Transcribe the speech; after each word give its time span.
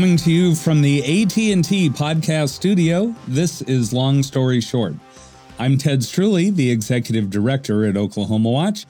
Coming 0.00 0.16
to 0.16 0.32
you 0.32 0.54
from 0.54 0.80
the 0.80 1.00
AT&T 1.00 1.90
podcast 1.90 2.54
studio, 2.54 3.14
this 3.28 3.60
is 3.60 3.92
Long 3.92 4.22
Story 4.22 4.62
Short. 4.62 4.94
I'm 5.58 5.76
Ted 5.76 5.98
Streuli, 5.98 6.56
the 6.56 6.70
executive 6.70 7.28
director 7.28 7.84
at 7.84 7.98
Oklahoma 7.98 8.48
Watch. 8.48 8.86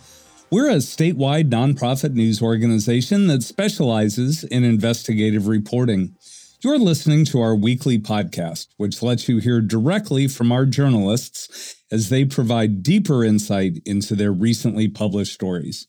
We're 0.52 0.70
a 0.70 0.76
statewide 0.76 1.50
nonprofit 1.50 2.14
news 2.14 2.40
organization 2.40 3.26
that 3.26 3.42
specializes 3.42 4.44
in 4.44 4.62
investigative 4.62 5.48
reporting. 5.48 6.14
You're 6.60 6.78
listening 6.78 7.24
to 7.24 7.40
our 7.40 7.56
weekly 7.56 7.98
podcast, 7.98 8.68
which 8.76 9.02
lets 9.02 9.28
you 9.28 9.38
hear 9.38 9.60
directly 9.60 10.28
from 10.28 10.52
our 10.52 10.64
journalists 10.64 11.74
as 11.90 12.08
they 12.10 12.24
provide 12.24 12.84
deeper 12.84 13.24
insight 13.24 13.82
into 13.84 14.14
their 14.14 14.32
recently 14.32 14.86
published 14.86 15.34
stories. 15.34 15.88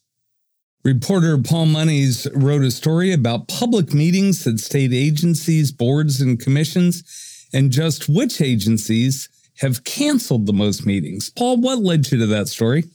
Reporter 0.83 1.37
Paul 1.37 1.67
Monies 1.67 2.27
wrote 2.33 2.63
a 2.63 2.71
story 2.71 3.13
about 3.13 3.47
public 3.47 3.93
meetings 3.93 4.47
at 4.47 4.57
state 4.57 4.91
agencies, 4.91 5.71
boards, 5.71 6.19
and 6.19 6.39
commissions, 6.39 7.47
and 7.53 7.69
just 7.69 8.09
which 8.09 8.41
agencies 8.41 9.29
have 9.59 9.83
canceled 9.83 10.47
the 10.47 10.53
most 10.53 10.83
meetings. 10.83 11.29
Paul, 11.29 11.57
what 11.57 11.77
led 11.77 12.11
you 12.11 12.17
to 12.17 12.25
that 12.25 12.47
story? 12.47 12.85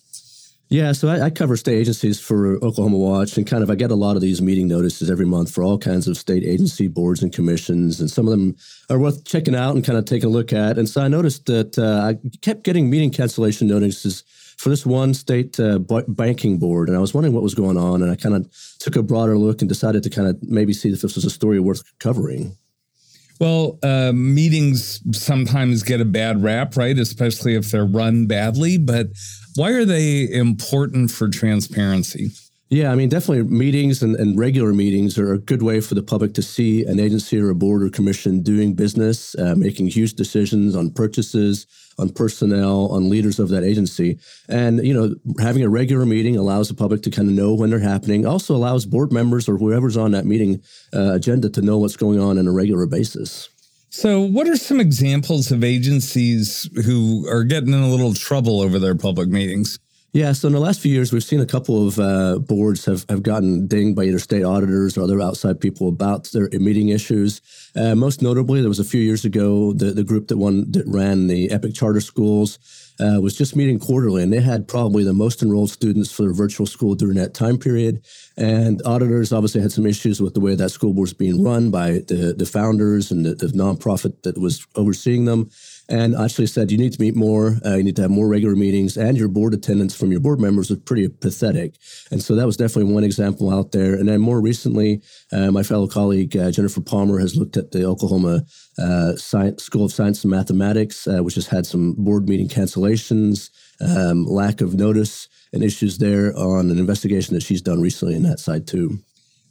Yeah, 0.68 0.90
so 0.90 1.06
I, 1.06 1.26
I, 1.26 1.30
cover 1.30 1.56
state 1.56 1.78
agencies 1.78 2.18
for 2.18 2.56
Oklahoma 2.56 2.96
Watch, 2.96 3.36
and 3.36 3.46
kind 3.46 3.62
of 3.62 3.70
I 3.70 3.76
get 3.76 3.92
a 3.92 3.94
lot 3.94 4.16
of 4.16 4.22
these 4.22 4.42
meeting 4.42 4.66
notices 4.66 5.08
every 5.08 5.26
month 5.26 5.54
for 5.54 5.62
all 5.62 5.78
kinds 5.78 6.08
of 6.08 6.16
state 6.16 6.42
agency 6.42 6.88
boards 6.88 7.22
and 7.22 7.32
commissions, 7.32 8.00
and 8.00 8.10
some 8.10 8.26
of 8.26 8.32
them 8.32 8.56
are 8.90 8.98
worth 8.98 9.24
checking 9.24 9.54
out 9.54 9.76
and 9.76 9.84
kind 9.84 9.96
of 9.96 10.06
taking 10.06 10.28
a 10.28 10.32
look 10.32 10.52
at. 10.52 10.76
And 10.76 10.88
so 10.88 11.02
I 11.02 11.06
noticed 11.06 11.46
that 11.46 11.78
uh, 11.78 12.00
I 12.04 12.16
kept 12.42 12.64
getting 12.64 12.90
meeting 12.90 13.12
cancellation 13.12 13.68
notices 13.68 14.24
for 14.56 14.68
this 14.68 14.86
one 14.86 15.14
state 15.14 15.58
uh, 15.60 15.78
b- 15.78 16.04
banking 16.08 16.58
board, 16.58 16.88
and 16.88 16.96
I 16.96 17.00
was 17.00 17.14
wondering 17.14 17.34
what 17.34 17.42
was 17.42 17.54
going 17.54 17.76
on, 17.76 18.02
and 18.02 18.10
I 18.10 18.16
kind 18.16 18.34
of 18.34 18.50
took 18.78 18.96
a 18.96 19.02
broader 19.02 19.36
look 19.36 19.60
and 19.60 19.68
decided 19.68 20.02
to 20.02 20.10
kind 20.10 20.28
of 20.28 20.42
maybe 20.42 20.72
see 20.72 20.90
if 20.90 21.02
this 21.02 21.14
was 21.14 21.24
a 21.24 21.30
story 21.30 21.60
worth 21.60 21.82
covering. 21.98 22.56
Well, 23.38 23.78
uh, 23.82 24.12
meetings 24.14 25.00
sometimes 25.12 25.82
get 25.82 26.00
a 26.00 26.06
bad 26.06 26.42
rap, 26.42 26.76
right? 26.76 26.98
Especially 26.98 27.54
if 27.54 27.70
they're 27.70 27.84
run 27.84 28.26
badly. 28.26 28.78
But 28.78 29.08
why 29.56 29.72
are 29.72 29.84
they 29.84 30.30
important 30.32 31.10
for 31.10 31.28
transparency? 31.28 32.30
Yeah, 32.68 32.90
I 32.90 32.96
mean, 32.96 33.08
definitely 33.08 33.44
meetings 33.44 34.02
and, 34.02 34.16
and, 34.16 34.36
regular 34.36 34.72
meetings 34.72 35.16
are 35.18 35.32
a 35.32 35.38
good 35.38 35.62
way 35.62 35.80
for 35.80 35.94
the 35.94 36.02
public 36.02 36.34
to 36.34 36.42
see 36.42 36.84
an 36.84 36.98
agency 36.98 37.38
or 37.40 37.48
a 37.48 37.54
board 37.54 37.84
or 37.84 37.90
commission 37.90 38.42
doing 38.42 38.74
business, 38.74 39.36
uh, 39.36 39.54
making 39.56 39.86
huge 39.86 40.14
decisions 40.14 40.74
on 40.74 40.90
purchases, 40.90 41.68
on 41.96 42.08
personnel, 42.08 42.88
on 42.88 43.08
leaders 43.08 43.38
of 43.38 43.50
that 43.50 43.62
agency. 43.62 44.18
And, 44.48 44.84
you 44.84 44.92
know, 44.92 45.14
having 45.38 45.62
a 45.62 45.68
regular 45.68 46.04
meeting 46.04 46.36
allows 46.36 46.66
the 46.66 46.74
public 46.74 47.02
to 47.02 47.10
kind 47.10 47.28
of 47.28 47.34
know 47.36 47.54
when 47.54 47.70
they're 47.70 47.78
happening, 47.78 48.26
also 48.26 48.56
allows 48.56 48.84
board 48.84 49.12
members 49.12 49.48
or 49.48 49.58
whoever's 49.58 49.96
on 49.96 50.10
that 50.10 50.26
meeting 50.26 50.60
uh, 50.92 51.12
agenda 51.12 51.48
to 51.50 51.62
know 51.62 51.78
what's 51.78 51.96
going 51.96 52.18
on 52.18 52.36
on 52.36 52.48
a 52.48 52.52
regular 52.52 52.86
basis. 52.86 53.48
So, 53.90 54.20
what 54.20 54.48
are 54.48 54.56
some 54.56 54.80
examples 54.80 55.52
of 55.52 55.62
agencies 55.62 56.68
who 56.84 57.28
are 57.28 57.44
getting 57.44 57.72
in 57.72 57.80
a 57.80 57.88
little 57.88 58.12
trouble 58.12 58.60
over 58.60 58.80
their 58.80 58.96
public 58.96 59.28
meetings? 59.28 59.78
Yeah, 60.12 60.32
so 60.32 60.46
in 60.46 60.54
the 60.54 60.60
last 60.60 60.80
few 60.80 60.92
years, 60.92 61.12
we've 61.12 61.22
seen 61.22 61.40
a 61.40 61.46
couple 61.46 61.86
of 61.86 61.98
uh, 61.98 62.38
boards 62.38 62.86
have, 62.86 63.04
have 63.10 63.22
gotten 63.22 63.66
dinged 63.66 63.96
by 63.96 64.04
either 64.04 64.18
state 64.18 64.44
auditors 64.44 64.96
or 64.96 65.02
other 65.02 65.20
outside 65.20 65.60
people 65.60 65.88
about 65.88 66.30
their 66.32 66.48
meeting 66.52 66.88
issues. 66.88 67.42
Uh, 67.76 67.94
most 67.94 68.22
notably, 68.22 68.60
there 68.60 68.70
was 68.70 68.78
a 68.78 68.84
few 68.84 69.00
years 69.00 69.26
ago 69.26 69.74
the, 69.74 69.92
the 69.92 70.04
group 70.04 70.28
that 70.28 70.38
one 70.38 70.70
that 70.72 70.84
ran 70.86 71.26
the 71.26 71.50
Epic 71.50 71.74
Charter 71.74 72.00
Schools 72.00 72.58
uh, 72.98 73.20
was 73.20 73.36
just 73.36 73.56
meeting 73.56 73.78
quarterly, 73.78 74.22
and 74.22 74.32
they 74.32 74.40
had 74.40 74.66
probably 74.66 75.04
the 75.04 75.12
most 75.12 75.42
enrolled 75.42 75.70
students 75.70 76.10
for 76.10 76.22
their 76.22 76.32
virtual 76.32 76.66
school 76.66 76.94
during 76.94 77.16
that 77.16 77.34
time 77.34 77.58
period. 77.58 78.02
And 78.38 78.80
auditors 78.86 79.34
obviously 79.34 79.60
had 79.60 79.72
some 79.72 79.84
issues 79.84 80.22
with 80.22 80.32
the 80.32 80.40
way 80.40 80.54
that 80.54 80.70
school 80.70 80.94
board 80.94 81.08
was 81.08 81.12
being 81.12 81.44
run 81.44 81.70
by 81.70 81.90
the, 82.08 82.34
the 82.36 82.46
founders 82.46 83.10
and 83.10 83.26
the, 83.26 83.34
the 83.34 83.48
nonprofit 83.48 84.22
that 84.22 84.38
was 84.38 84.66
overseeing 84.76 85.26
them 85.26 85.50
and 85.88 86.16
actually 86.16 86.46
said 86.46 86.70
you 86.70 86.78
need 86.78 86.92
to 86.92 87.00
meet 87.00 87.14
more, 87.14 87.56
uh, 87.64 87.74
you 87.76 87.84
need 87.84 87.96
to 87.96 88.02
have 88.02 88.10
more 88.10 88.28
regular 88.28 88.56
meetings, 88.56 88.96
and 88.96 89.16
your 89.16 89.28
board 89.28 89.54
attendance 89.54 89.94
from 89.94 90.10
your 90.10 90.20
board 90.20 90.40
members 90.40 90.70
was 90.70 90.78
pretty 90.80 91.08
pathetic. 91.08 91.76
And 92.10 92.22
so 92.22 92.34
that 92.34 92.46
was 92.46 92.56
definitely 92.56 92.92
one 92.92 93.04
example 93.04 93.52
out 93.52 93.72
there. 93.72 93.94
And 93.94 94.08
then 94.08 94.20
more 94.20 94.40
recently, 94.40 95.02
uh, 95.32 95.50
my 95.50 95.62
fellow 95.62 95.86
colleague 95.86 96.36
uh, 96.36 96.50
Jennifer 96.50 96.80
Palmer 96.80 97.18
has 97.18 97.36
looked 97.36 97.56
at 97.56 97.70
the 97.70 97.84
Oklahoma 97.84 98.42
uh, 98.78 99.14
Science, 99.16 99.64
School 99.64 99.84
of 99.84 99.92
Science 99.92 100.24
and 100.24 100.30
Mathematics, 100.30 101.06
uh, 101.06 101.22
which 101.22 101.36
has 101.36 101.46
had 101.46 101.66
some 101.66 101.94
board 101.94 102.28
meeting 102.28 102.48
cancellations, 102.48 103.50
um, 103.80 104.26
lack 104.26 104.60
of 104.60 104.74
notice, 104.74 105.28
and 105.52 105.62
issues 105.62 105.98
there 105.98 106.36
on 106.36 106.70
an 106.70 106.78
investigation 106.78 107.34
that 107.34 107.42
she's 107.42 107.62
done 107.62 107.80
recently 107.80 108.14
in 108.14 108.24
that 108.24 108.40
side 108.40 108.66
too. 108.66 108.98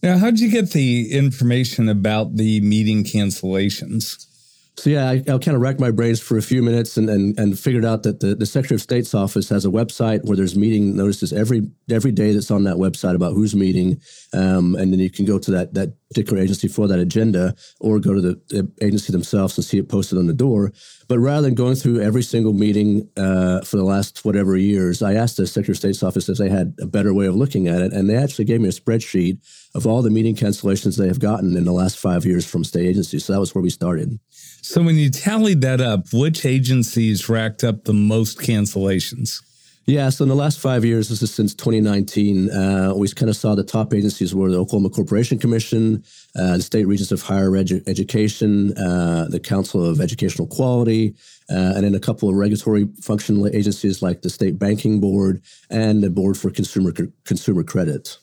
Now, 0.03 0.17
how 0.17 0.29
did 0.29 0.39
you 0.39 0.51
get 0.51 0.71
the 0.71 1.11
information 1.11 1.89
about 1.89 2.35
the 2.35 2.61
meeting 2.61 3.03
cancellations? 3.03 4.27
So 4.77 4.89
yeah, 4.89 5.09
I, 5.09 5.13
I 5.13 5.37
kind 5.37 5.55
of 5.55 5.61
racked 5.61 5.79
my 5.79 5.91
brains 5.91 6.19
for 6.19 6.37
a 6.37 6.41
few 6.41 6.61
minutes 6.61 6.97
and, 6.97 7.09
and, 7.09 7.39
and 7.39 7.57
figured 7.57 7.85
out 7.85 8.03
that 8.03 8.19
the, 8.19 8.35
the 8.35 8.45
Secretary 8.45 8.75
of 8.75 8.81
State's 8.81 9.13
office 9.13 9.47
has 9.47 9.63
a 9.63 9.69
website 9.69 10.25
where 10.25 10.35
there's 10.35 10.57
meeting 10.57 10.97
notices 10.97 11.31
every 11.31 11.69
every 11.89 12.11
day 12.11 12.33
that's 12.33 12.51
on 12.51 12.65
that 12.65 12.75
website 12.75 13.15
about 13.15 13.33
who's 13.33 13.55
meeting, 13.55 14.01
um, 14.33 14.75
and 14.75 14.91
then 14.91 14.99
you 14.99 15.09
can 15.09 15.23
go 15.23 15.39
to 15.39 15.51
that 15.51 15.73
that 15.75 15.93
particular 16.09 16.41
agency 16.41 16.67
for 16.67 16.87
that 16.87 16.99
agenda, 16.99 17.55
or 17.79 17.99
go 17.99 18.13
to 18.13 18.21
the, 18.21 18.41
the, 18.49 18.71
agency 18.81 19.11
themselves 19.11 19.57
and 19.57 19.63
see 19.63 19.77
it 19.77 19.87
posted 19.87 20.17
on 20.17 20.27
the 20.27 20.33
door. 20.33 20.73
But 21.07 21.19
rather 21.19 21.43
than 21.43 21.55
going 21.55 21.75
through 21.75 22.01
every 22.01 22.23
single 22.23 22.53
meeting 22.53 23.09
uh, 23.15 23.61
for 23.61 23.77
the 23.77 23.83
last 23.83 24.25
whatever 24.25 24.57
years, 24.57 25.01
I 25.01 25.13
asked 25.13 25.37
the 25.37 25.47
Secretary 25.47 25.73
of 25.73 25.77
State's 25.77 26.03
office 26.03 26.27
if 26.27 26.37
they 26.37 26.49
had 26.49 26.75
a 26.81 26.85
better 26.85 27.13
way 27.13 27.27
of 27.27 27.35
looking 27.35 27.67
at 27.67 27.81
it, 27.81 27.93
and 27.93 28.09
they 28.09 28.17
actually 28.17 28.45
gave 28.45 28.59
me 28.59 28.69
a 28.69 28.73
spreadsheet 28.73 29.39
of 29.73 29.87
all 29.87 30.01
the 30.01 30.09
meeting 30.09 30.35
cancellations 30.35 30.97
they 30.97 31.07
have 31.07 31.19
gotten 31.19 31.55
in 31.55 31.63
the 31.63 31.71
last 31.71 31.97
five 31.97 32.25
years 32.25 32.45
from 32.45 32.63
state 32.63 32.87
agencies. 32.87 33.25
So 33.25 33.33
that 33.33 33.39
was 33.39 33.55
where 33.55 33.61
we 33.61 33.69
started. 33.69 34.19
So 34.67 34.81
when 34.81 34.95
you 34.95 35.11
tallied 35.11 35.61
that 35.61 35.79
up, 35.79 36.11
which 36.11 36.43
agencies 36.43 37.29
racked 37.29 37.63
up 37.63 37.83
the 37.83 37.93
most 37.93 38.39
cancellations? 38.39 39.43
Yeah, 39.85 40.09
so 40.09 40.23
in 40.23 40.29
the 40.29 40.35
last 40.35 40.59
five 40.59 40.83
years, 40.83 41.07
this 41.07 41.21
is 41.21 41.31
since 41.31 41.53
2019, 41.53 42.49
uh, 42.49 42.93
we 42.95 43.07
kind 43.09 43.29
of 43.29 43.35
saw 43.35 43.53
the 43.53 43.63
top 43.63 43.93
agencies 43.93 44.33
were 44.33 44.49
the 44.49 44.57
Oklahoma 44.57 44.89
Corporation 44.89 45.37
Commission, 45.37 46.03
uh, 46.35 46.57
the 46.57 46.63
State 46.63 46.87
Regents 46.87 47.11
of 47.11 47.21
Higher 47.21 47.51
Edu- 47.51 47.87
Education, 47.87 48.75
uh, 48.75 49.27
the 49.29 49.39
Council 49.39 49.85
of 49.85 50.01
Educational 50.01 50.47
Quality, 50.47 51.13
uh, 51.51 51.73
and 51.75 51.83
then 51.83 51.93
a 51.93 51.99
couple 51.99 52.27
of 52.27 52.35
regulatory 52.35 52.89
functional 53.01 53.45
agencies 53.45 54.01
like 54.01 54.23
the 54.23 54.31
State 54.31 54.57
Banking 54.57 54.99
Board 54.99 55.43
and 55.69 56.01
the 56.01 56.09
Board 56.09 56.37
for 56.39 56.49
Consumer 56.49 56.91
Consumer 57.23 57.63
Credit. 57.63 58.17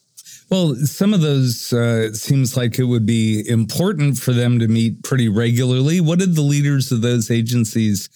Well, 0.53 0.75
some 0.75 1.15
of 1.15 1.23
those 1.23 1.73
uh, 1.73 2.09
it 2.09 2.17
seems 2.17 2.59
like 2.59 2.79
it 2.79 2.85
would 2.85 3.07
be 3.07 3.43
important 3.49 4.19
for 4.19 4.35
them 4.35 4.59
to 4.59 4.69
meet 4.69 5.03
pretty 5.03 5.27
regularly. 5.27 5.99
What 5.99 6.19
did 6.19 6.35
the 6.35 6.43
leaders 6.43 6.93
of 6.93 7.01
those 7.01 7.31
agencies 7.31 8.11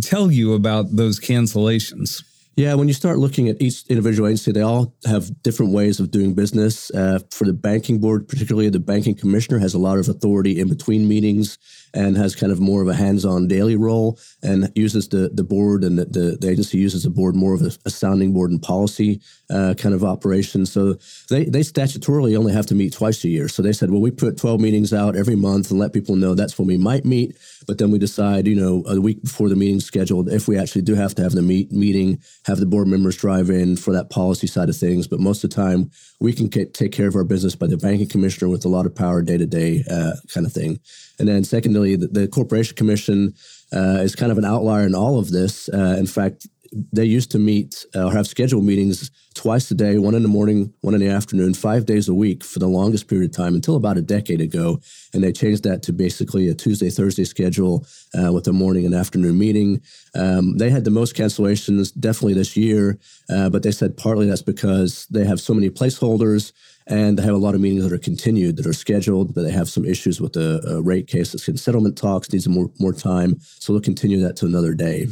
tell 0.00 0.30
you 0.30 0.54
about 0.54 0.94
those 0.94 1.18
cancellations? 1.18 2.22
Yeah, 2.56 2.74
when 2.74 2.86
you 2.86 2.94
start 2.94 3.18
looking 3.18 3.48
at 3.48 3.60
each 3.60 3.84
individual 3.88 4.28
agency, 4.28 4.52
they 4.52 4.60
all 4.60 4.94
have 5.06 5.42
different 5.42 5.72
ways 5.72 5.98
of 5.98 6.12
doing 6.12 6.34
business. 6.34 6.88
Uh, 6.92 7.18
for 7.32 7.46
the 7.46 7.52
banking 7.52 7.98
board, 7.98 8.28
particularly 8.28 8.68
the 8.68 8.78
banking 8.78 9.16
commissioner 9.16 9.58
has 9.58 9.74
a 9.74 9.78
lot 9.78 9.98
of 9.98 10.08
authority 10.08 10.60
in 10.60 10.68
between 10.68 11.08
meetings 11.08 11.58
and 11.92 12.16
has 12.16 12.36
kind 12.36 12.52
of 12.52 12.60
more 12.60 12.80
of 12.80 12.86
a 12.86 12.94
hands-on 12.94 13.48
daily 13.48 13.76
role 13.76 14.18
and 14.42 14.70
uses 14.76 15.08
the 15.08 15.30
the 15.32 15.42
board 15.42 15.82
and 15.82 15.98
the, 15.98 16.04
the, 16.04 16.38
the 16.40 16.48
agency 16.48 16.78
uses 16.78 17.02
the 17.02 17.10
board 17.10 17.34
more 17.34 17.54
of 17.54 17.62
a, 17.62 17.70
a 17.86 17.90
sounding 17.90 18.32
board 18.32 18.52
and 18.52 18.62
policy 18.62 19.20
uh, 19.50 19.74
kind 19.76 19.94
of 19.94 20.04
operation. 20.04 20.64
So 20.66 20.94
they, 21.30 21.44
they 21.44 21.60
statutorily 21.60 22.36
only 22.36 22.52
have 22.52 22.66
to 22.66 22.74
meet 22.74 22.92
twice 22.92 23.24
a 23.24 23.28
year. 23.28 23.48
So 23.48 23.62
they 23.62 23.72
said, 23.72 23.90
well, 23.90 24.00
we 24.00 24.10
put 24.10 24.38
12 24.38 24.60
meetings 24.60 24.92
out 24.92 25.16
every 25.16 25.36
month 25.36 25.70
and 25.70 25.78
let 25.78 25.92
people 25.92 26.16
know 26.16 26.34
that's 26.34 26.58
when 26.58 26.68
we 26.68 26.76
might 26.76 27.04
meet. 27.04 27.36
But 27.66 27.78
then 27.78 27.90
we 27.90 27.98
decide, 27.98 28.46
you 28.46 28.54
know, 28.56 28.84
a 28.86 29.00
week 29.00 29.22
before 29.22 29.48
the 29.48 29.56
meeting's 29.56 29.84
scheduled, 29.84 30.28
if 30.28 30.48
we 30.48 30.58
actually 30.58 30.82
do 30.82 30.94
have 30.94 31.14
to 31.16 31.22
have 31.22 31.32
the 31.32 31.42
meet, 31.42 31.72
meeting, 31.72 32.20
have 32.46 32.58
the 32.58 32.66
board 32.66 32.88
members 32.88 33.16
drive 33.16 33.50
in 33.50 33.76
for 33.76 33.92
that 33.92 34.10
policy 34.10 34.46
side 34.46 34.68
of 34.68 34.76
things. 34.76 35.06
But 35.06 35.20
most 35.20 35.44
of 35.44 35.50
the 35.50 35.56
time, 35.56 35.90
we 36.20 36.32
can 36.32 36.48
get, 36.48 36.74
take 36.74 36.92
care 36.92 37.08
of 37.08 37.16
our 37.16 37.24
business 37.24 37.54
by 37.54 37.66
the 37.66 37.76
banking 37.76 38.08
commissioner 38.08 38.48
with 38.48 38.64
a 38.64 38.68
lot 38.68 38.86
of 38.86 38.94
power 38.94 39.22
day 39.22 39.38
to 39.38 39.46
day 39.46 39.84
kind 40.32 40.46
of 40.46 40.52
thing. 40.52 40.80
And 41.18 41.28
then 41.28 41.44
secondly, 41.44 41.96
the, 41.96 42.08
the 42.08 42.28
corporation 42.28 42.76
commission 42.76 43.34
uh, 43.72 43.98
is 44.00 44.14
kind 44.14 44.32
of 44.32 44.38
an 44.38 44.44
outlier 44.44 44.86
in 44.86 44.94
all 44.94 45.18
of 45.18 45.30
this. 45.30 45.68
Uh, 45.68 45.96
in 45.98 46.06
fact, 46.06 46.46
they 46.92 47.04
used 47.04 47.30
to 47.30 47.38
meet 47.38 47.86
uh, 47.94 48.06
or 48.06 48.12
have 48.12 48.26
scheduled 48.26 48.64
meetings 48.64 49.10
twice 49.34 49.70
a 49.70 49.74
day, 49.74 49.98
one 49.98 50.14
in 50.14 50.22
the 50.22 50.28
morning, 50.28 50.72
one 50.80 50.94
in 50.94 51.00
the 51.00 51.08
afternoon, 51.08 51.54
five 51.54 51.86
days 51.86 52.08
a 52.08 52.14
week 52.14 52.42
for 52.42 52.58
the 52.58 52.68
longest 52.68 53.08
period 53.08 53.30
of 53.30 53.36
time 53.36 53.54
until 53.54 53.76
about 53.76 53.96
a 53.96 54.02
decade 54.02 54.40
ago. 54.40 54.80
And 55.12 55.22
they 55.22 55.32
changed 55.32 55.64
that 55.64 55.82
to 55.84 55.92
basically 55.92 56.48
a 56.48 56.54
Tuesday, 56.54 56.90
Thursday 56.90 57.24
schedule 57.24 57.86
uh, 58.14 58.32
with 58.32 58.46
a 58.48 58.52
morning 58.52 58.86
and 58.86 58.94
afternoon 58.94 59.38
meeting. 59.38 59.80
Um, 60.14 60.56
they 60.56 60.70
had 60.70 60.84
the 60.84 60.90
most 60.90 61.14
cancellations 61.14 61.92
definitely 61.98 62.34
this 62.34 62.56
year, 62.56 62.98
uh, 63.28 63.50
but 63.50 63.62
they 63.62 63.72
said 63.72 63.96
partly 63.96 64.26
that's 64.26 64.42
because 64.42 65.06
they 65.10 65.24
have 65.24 65.40
so 65.40 65.54
many 65.54 65.70
placeholders 65.70 66.52
and 66.86 67.18
they 67.18 67.22
have 67.22 67.34
a 67.34 67.38
lot 67.38 67.54
of 67.54 67.60
meetings 67.60 67.82
that 67.82 67.92
are 67.92 67.98
continued 67.98 68.56
that 68.56 68.66
are 68.66 68.72
scheduled, 68.72 69.34
but 69.34 69.42
they 69.42 69.52
have 69.52 69.68
some 69.68 69.84
issues 69.84 70.20
with 70.20 70.34
the 70.34 70.80
rate 70.84 71.06
case 71.06 71.32
that's 71.32 71.48
in 71.48 71.56
settlement 71.56 71.96
talks, 71.96 72.32
needs 72.32 72.48
more, 72.48 72.70
more 72.78 72.92
time. 72.92 73.38
So 73.40 73.72
they'll 73.72 73.80
continue 73.80 74.20
that 74.20 74.36
to 74.36 74.46
another 74.46 74.74
day. 74.74 75.06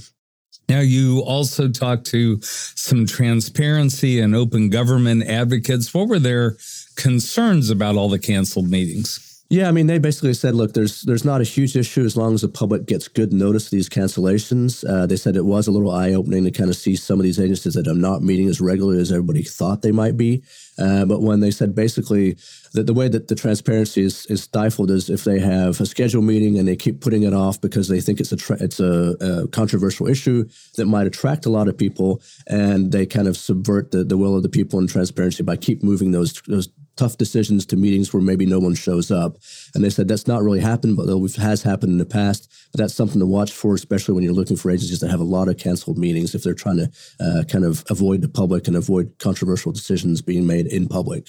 Now, 0.68 0.80
you 0.80 1.20
also 1.20 1.68
talked 1.68 2.06
to 2.06 2.40
some 2.42 3.06
transparency 3.06 4.20
and 4.20 4.34
open 4.34 4.70
government 4.70 5.24
advocates. 5.24 5.92
What 5.92 6.08
were 6.08 6.18
their 6.18 6.56
concerns 6.96 7.70
about 7.70 7.96
all 7.96 8.08
the 8.08 8.18
canceled 8.18 8.70
meetings? 8.70 9.31
Yeah, 9.52 9.68
I 9.68 9.72
mean, 9.72 9.86
they 9.86 9.98
basically 9.98 10.32
said, 10.32 10.54
look, 10.54 10.72
there's 10.72 11.02
there's 11.02 11.26
not 11.26 11.42
a 11.42 11.44
huge 11.44 11.76
issue 11.76 12.06
as 12.06 12.16
long 12.16 12.32
as 12.32 12.40
the 12.40 12.48
public 12.48 12.86
gets 12.86 13.06
good 13.06 13.34
notice 13.34 13.66
of 13.66 13.72
these 13.72 13.86
cancellations. 13.86 14.82
Uh, 14.88 15.04
they 15.04 15.16
said 15.16 15.36
it 15.36 15.44
was 15.44 15.66
a 15.66 15.70
little 15.70 15.90
eye 15.90 16.14
opening 16.14 16.44
to 16.44 16.50
kind 16.50 16.70
of 16.70 16.76
see 16.76 16.96
some 16.96 17.20
of 17.20 17.24
these 17.24 17.38
agencies 17.38 17.74
that 17.74 17.86
are 17.86 17.92
not 17.92 18.22
meeting 18.22 18.48
as 18.48 18.62
regularly 18.62 18.98
as 18.98 19.12
everybody 19.12 19.42
thought 19.42 19.82
they 19.82 19.92
might 19.92 20.16
be. 20.16 20.42
Uh, 20.78 21.04
but 21.04 21.20
when 21.20 21.40
they 21.40 21.50
said 21.50 21.74
basically 21.74 22.34
that 22.72 22.86
the 22.86 22.94
way 22.94 23.08
that 23.08 23.28
the 23.28 23.34
transparency 23.34 24.00
is, 24.00 24.24
is 24.30 24.42
stifled 24.42 24.90
is 24.90 25.10
if 25.10 25.24
they 25.24 25.38
have 25.38 25.78
a 25.82 25.84
scheduled 25.84 26.24
meeting 26.24 26.58
and 26.58 26.66
they 26.66 26.74
keep 26.74 27.02
putting 27.02 27.22
it 27.22 27.34
off 27.34 27.60
because 27.60 27.88
they 27.88 28.00
think 28.00 28.20
it's 28.20 28.32
a 28.32 28.36
tra- 28.36 28.56
it's 28.58 28.80
a, 28.80 29.14
a, 29.20 29.48
controversial 29.48 30.08
issue 30.08 30.48
that 30.76 30.86
might 30.86 31.06
attract 31.06 31.44
a 31.44 31.50
lot 31.50 31.68
of 31.68 31.76
people, 31.76 32.22
and 32.46 32.90
they 32.90 33.04
kind 33.04 33.28
of 33.28 33.36
subvert 33.36 33.90
the, 33.90 34.02
the 34.02 34.16
will 34.16 34.34
of 34.34 34.42
the 34.42 34.48
people 34.48 34.78
in 34.78 34.86
transparency 34.86 35.42
by 35.42 35.58
keep 35.58 35.82
moving 35.82 36.12
those 36.12 36.40
those 36.46 36.70
tough 36.96 37.16
decisions 37.16 37.66
to 37.66 37.76
meetings 37.76 38.12
where 38.12 38.22
maybe 38.22 38.46
no 38.46 38.58
one 38.58 38.74
shows 38.74 39.10
up. 39.10 39.36
And 39.74 39.82
they 39.82 39.90
said 39.90 40.08
that's 40.08 40.26
not 40.26 40.42
really 40.42 40.60
happened, 40.60 40.96
but 40.96 41.08
it 41.08 41.36
has 41.36 41.62
happened 41.62 41.92
in 41.92 41.98
the 41.98 42.06
past. 42.06 42.50
But 42.72 42.78
that's 42.78 42.94
something 42.94 43.20
to 43.20 43.26
watch 43.26 43.52
for, 43.52 43.74
especially 43.74 44.14
when 44.14 44.24
you're 44.24 44.32
looking 44.32 44.56
for 44.56 44.70
agencies 44.70 45.00
that 45.00 45.10
have 45.10 45.20
a 45.20 45.24
lot 45.24 45.48
of 45.48 45.58
canceled 45.58 45.98
meetings 45.98 46.34
if 46.34 46.42
they're 46.42 46.54
trying 46.54 46.78
to 46.78 46.90
uh, 47.20 47.44
kind 47.44 47.64
of 47.64 47.84
avoid 47.90 48.22
the 48.22 48.28
public 48.28 48.66
and 48.66 48.76
avoid 48.76 49.14
controversial 49.18 49.72
decisions 49.72 50.22
being 50.22 50.46
made 50.46 50.66
in 50.66 50.88
public. 50.88 51.28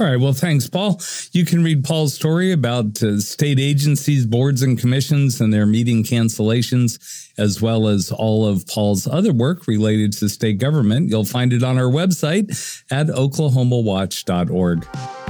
All 0.00 0.06
right. 0.06 0.18
Well, 0.18 0.32
thanks, 0.32 0.68
Paul. 0.68 1.00
You 1.30 1.44
can 1.44 1.62
read 1.62 1.84
Paul's 1.84 2.14
story 2.14 2.50
about 2.50 3.00
uh, 3.00 3.20
state 3.20 3.60
agencies, 3.60 4.26
boards, 4.26 4.62
and 4.62 4.76
commissions 4.76 5.40
and 5.40 5.54
their 5.54 5.66
meeting 5.66 6.02
cancellations, 6.02 7.30
as 7.38 7.62
well 7.62 7.86
as 7.86 8.10
all 8.10 8.44
of 8.44 8.66
Paul's 8.66 9.06
other 9.06 9.32
work 9.32 9.68
related 9.68 10.12
to 10.14 10.28
state 10.28 10.58
government. 10.58 11.10
You'll 11.10 11.24
find 11.24 11.52
it 11.52 11.62
on 11.62 11.78
our 11.78 11.84
website 11.84 12.82
at 12.90 13.06
oklahomawatch.org. 13.06 15.23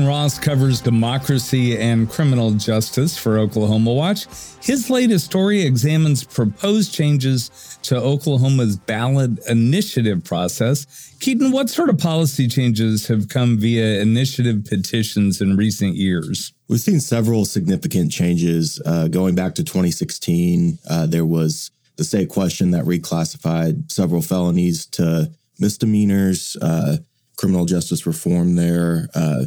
Ross 0.00 0.38
covers 0.38 0.80
democracy 0.80 1.78
and 1.78 2.08
criminal 2.08 2.52
justice 2.52 3.18
for 3.18 3.38
Oklahoma 3.38 3.92
Watch. 3.92 4.26
His 4.62 4.88
latest 4.88 5.26
story 5.26 5.62
examines 5.62 6.24
proposed 6.24 6.94
changes 6.94 7.78
to 7.82 7.96
Oklahoma's 7.96 8.76
ballot 8.76 9.38
initiative 9.48 10.24
process. 10.24 11.14
Keaton, 11.20 11.52
what 11.52 11.68
sort 11.68 11.90
of 11.90 11.98
policy 11.98 12.48
changes 12.48 13.06
have 13.08 13.28
come 13.28 13.58
via 13.58 14.00
initiative 14.00 14.64
petitions 14.64 15.40
in 15.40 15.56
recent 15.56 15.96
years? 15.96 16.52
We've 16.68 16.80
seen 16.80 17.00
several 17.00 17.44
significant 17.44 18.10
changes. 18.10 18.80
Uh, 18.86 19.08
going 19.08 19.34
back 19.34 19.54
to 19.56 19.64
2016, 19.64 20.78
uh, 20.88 21.06
there 21.06 21.26
was 21.26 21.70
the 21.96 22.04
state 22.04 22.30
question 22.30 22.70
that 22.70 22.84
reclassified 22.84 23.92
several 23.92 24.22
felonies 24.22 24.86
to 24.86 25.30
misdemeanors, 25.58 26.56
uh, 26.62 26.96
criminal 27.36 27.64
justice 27.64 28.06
reform 28.06 28.54
there 28.54 29.08
uh, 29.14 29.46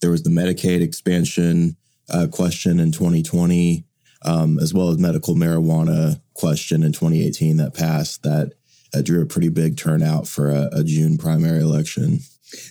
there 0.00 0.10
was 0.10 0.22
the 0.22 0.30
Medicaid 0.30 0.82
expansion 0.82 1.76
uh, 2.10 2.26
question 2.30 2.78
in 2.78 2.92
2020, 2.92 3.84
um, 4.22 4.58
as 4.58 4.72
well 4.72 4.88
as 4.88 4.98
medical 4.98 5.34
marijuana 5.34 6.20
question 6.34 6.82
in 6.82 6.92
2018 6.92 7.56
that 7.56 7.74
passed 7.74 8.22
that, 8.22 8.52
that 8.92 9.04
drew 9.04 9.22
a 9.22 9.26
pretty 9.26 9.48
big 9.48 9.76
turnout 9.76 10.26
for 10.26 10.50
a, 10.50 10.68
a 10.72 10.84
June 10.84 11.18
primary 11.18 11.60
election. 11.60 12.20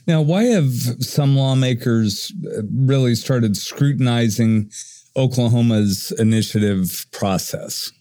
Now, 0.07 0.21
why 0.21 0.43
have 0.43 0.71
some 1.01 1.35
lawmakers 1.35 2.31
uh, 2.45 2.61
really 2.73 3.15
started 3.15 3.57
scrutinizing 3.57 4.71
Oklahoma's 5.17 6.11
initiative 6.11 7.05
process? 7.11 7.91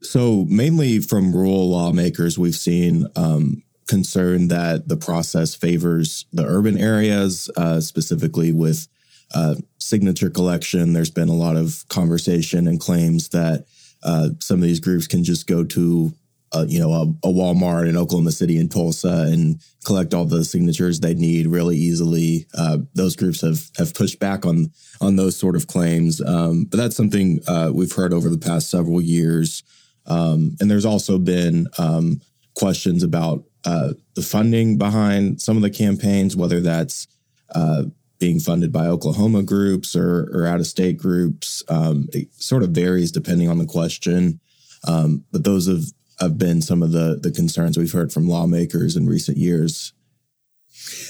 So, 0.00 0.46
mainly 0.48 1.00
from 1.00 1.34
rural 1.34 1.70
lawmakers, 1.70 2.38
we've 2.38 2.54
seen 2.54 3.06
um, 3.16 3.64
concern 3.88 4.48
that 4.48 4.86
the 4.86 4.96
process 4.96 5.54
favors 5.54 6.26
the 6.32 6.44
urban 6.44 6.78
areas, 6.78 7.50
uh, 7.56 7.80
specifically 7.80 8.52
with 8.52 8.86
uh, 9.34 9.56
signature 9.78 10.30
collection. 10.30 10.92
There's 10.92 11.10
been 11.10 11.28
a 11.28 11.34
lot 11.34 11.56
of 11.56 11.84
conversation 11.88 12.68
and 12.68 12.78
claims 12.78 13.30
that 13.30 13.66
uh, 14.02 14.30
some 14.40 14.58
of 14.58 14.62
these 14.62 14.80
groups 14.80 15.06
can 15.06 15.24
just 15.24 15.46
go 15.46 15.64
to, 15.64 16.12
uh, 16.52 16.64
you 16.68 16.78
know, 16.78 16.92
a, 16.92 17.02
a, 17.28 17.32
Walmart 17.32 17.88
in 17.88 17.96
Oklahoma 17.96 18.30
City 18.30 18.58
and 18.58 18.70
Tulsa 18.70 19.26
and 19.30 19.60
collect 19.84 20.14
all 20.14 20.24
the 20.24 20.44
signatures 20.44 21.00
they 21.00 21.14
need 21.14 21.46
really 21.46 21.76
easily. 21.76 22.46
Uh, 22.56 22.78
those 22.94 23.16
groups 23.16 23.40
have 23.40 23.70
have 23.76 23.94
pushed 23.94 24.18
back 24.18 24.46
on 24.46 24.70
on 25.00 25.16
those 25.16 25.36
sort 25.36 25.56
of 25.56 25.66
claims, 25.66 26.20
um, 26.22 26.64
but 26.64 26.76
that's 26.76 26.96
something 26.96 27.40
uh, 27.48 27.70
we've 27.74 27.92
heard 27.92 28.12
over 28.12 28.28
the 28.28 28.38
past 28.38 28.70
several 28.70 29.00
years. 29.00 29.62
Um, 30.06 30.56
and 30.60 30.70
there's 30.70 30.86
also 30.86 31.18
been 31.18 31.66
um, 31.76 32.20
questions 32.54 33.02
about 33.02 33.44
uh, 33.68 33.92
the 34.14 34.22
funding 34.22 34.78
behind 34.78 35.42
some 35.42 35.56
of 35.56 35.62
the 35.62 35.68
campaigns, 35.68 36.34
whether 36.34 36.58
that's 36.60 37.06
uh, 37.54 37.82
being 38.18 38.40
funded 38.40 38.72
by 38.72 38.86
Oklahoma 38.86 39.42
groups 39.42 39.94
or, 39.94 40.30
or 40.32 40.46
out 40.46 40.60
of 40.60 40.66
state 40.66 40.96
groups. 40.96 41.62
Um, 41.68 42.08
it 42.14 42.28
sort 42.32 42.62
of 42.62 42.70
varies 42.70 43.12
depending 43.12 43.50
on 43.50 43.58
the 43.58 43.66
question. 43.66 44.40
Um, 44.86 45.24
but 45.32 45.44
those 45.44 45.66
have, 45.66 45.84
have 46.18 46.38
been 46.38 46.62
some 46.62 46.82
of 46.82 46.92
the, 46.92 47.18
the 47.22 47.30
concerns 47.30 47.76
we've 47.76 47.92
heard 47.92 48.10
from 48.10 48.26
lawmakers 48.26 48.96
in 48.96 49.06
recent 49.06 49.36
years. 49.36 49.92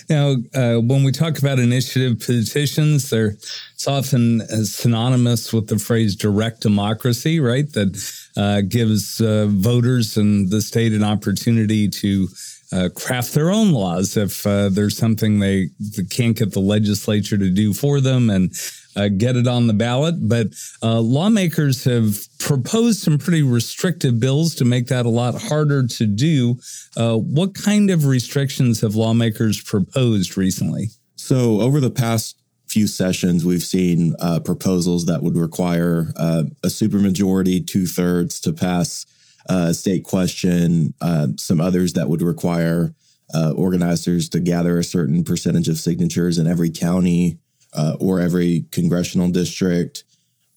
Now, 0.09 0.37
uh, 0.55 0.81
when 0.81 1.05
we 1.05 1.13
talk 1.13 1.39
about 1.39 1.59
initiative 1.59 2.21
petitions, 2.21 3.11
they're 3.11 3.37
it's 3.75 3.87
often 3.87 4.41
synonymous 4.65 5.53
with 5.53 5.69
the 5.69 5.79
phrase 5.79 6.17
direct 6.17 6.63
democracy, 6.63 7.39
right? 7.39 7.73
That 7.75 7.97
uh, 8.37 8.63
gives 8.63 9.21
uh, 9.21 9.47
voters 9.49 10.17
and 10.17 10.51
the 10.51 10.61
state 10.63 10.93
an 10.93 11.05
opportunity 11.05 11.89
to 11.89 12.29
uh, 12.73 12.89
craft 12.95 13.33
their 13.33 13.51
own 13.51 13.73
laws 13.73 14.17
if 14.17 14.47
uh, 14.47 14.69
there's 14.69 14.97
something 14.97 15.39
they, 15.39 15.69
they, 15.81 16.05
can't 16.05 16.37
get 16.37 16.53
the 16.53 16.61
legislature 16.61 17.39
to 17.39 17.51
do 17.51 17.73
for 17.73 18.01
them 18.01 18.29
and 18.29 18.53
uh, 18.95 19.09
get 19.09 19.37
it 19.37 19.47
on 19.47 19.67
the 19.67 19.73
ballot. 19.73 20.29
But 20.29 20.49
uh, 20.83 21.01
lawmakers 21.01 21.85
have 21.85 22.19
proposed 22.39 23.01
some 23.01 23.17
pretty 23.17 23.43
restrictive 23.43 24.21
bills 24.21 24.55
to 24.57 24.65
make 24.65 24.89
that 24.89 25.07
a 25.07 25.11
lot 25.11 25.41
harder 25.41 25.87
to 25.87 26.07
do. 26.07 26.59
Uh, 26.97 27.17
what 27.17 27.55
kind 27.55 27.91
of 27.91 28.05
restrictions 28.05 28.83
have 28.83 28.95
lawmakers 28.95 29.63
proposed 29.63 30.37
recently? 30.37 30.89
So, 31.17 31.61
over 31.61 31.81
the 31.81 31.91
past 31.91 32.39
few 32.69 32.87
sessions, 32.87 33.47
we've 33.47 33.63
seen 33.63 34.15
uh, 34.21 34.41
proposals 34.41 35.07
that 35.07 35.23
would 35.23 35.37
require 35.37 36.13
a 36.17 36.45
supermajority, 36.67 37.67
two 37.67 37.87
thirds, 37.87 38.41
to 38.41 38.53
pass 38.53 39.07
uh, 39.49 39.73
state 39.73 40.05
question, 40.05 40.95
uh, 41.01 41.29
some 41.37 41.61
others 41.61 41.95
that 41.95 42.09
would 42.09 42.23
require 42.23 42.95
uh, 43.35 43.53
organizers 43.53 44.29
to 44.31 44.41
gather 44.41 44.79
a 44.79 44.85
certain 44.85 45.25
percentage 45.25 45.69
of 45.69 45.79
signatures 45.79 46.39
in 46.39 46.47
every 46.47 46.71
county 46.71 47.39
uh, 47.75 47.97
or 47.99 48.21
every 48.21 48.67
congressional 48.71 49.31
district. 49.31 50.05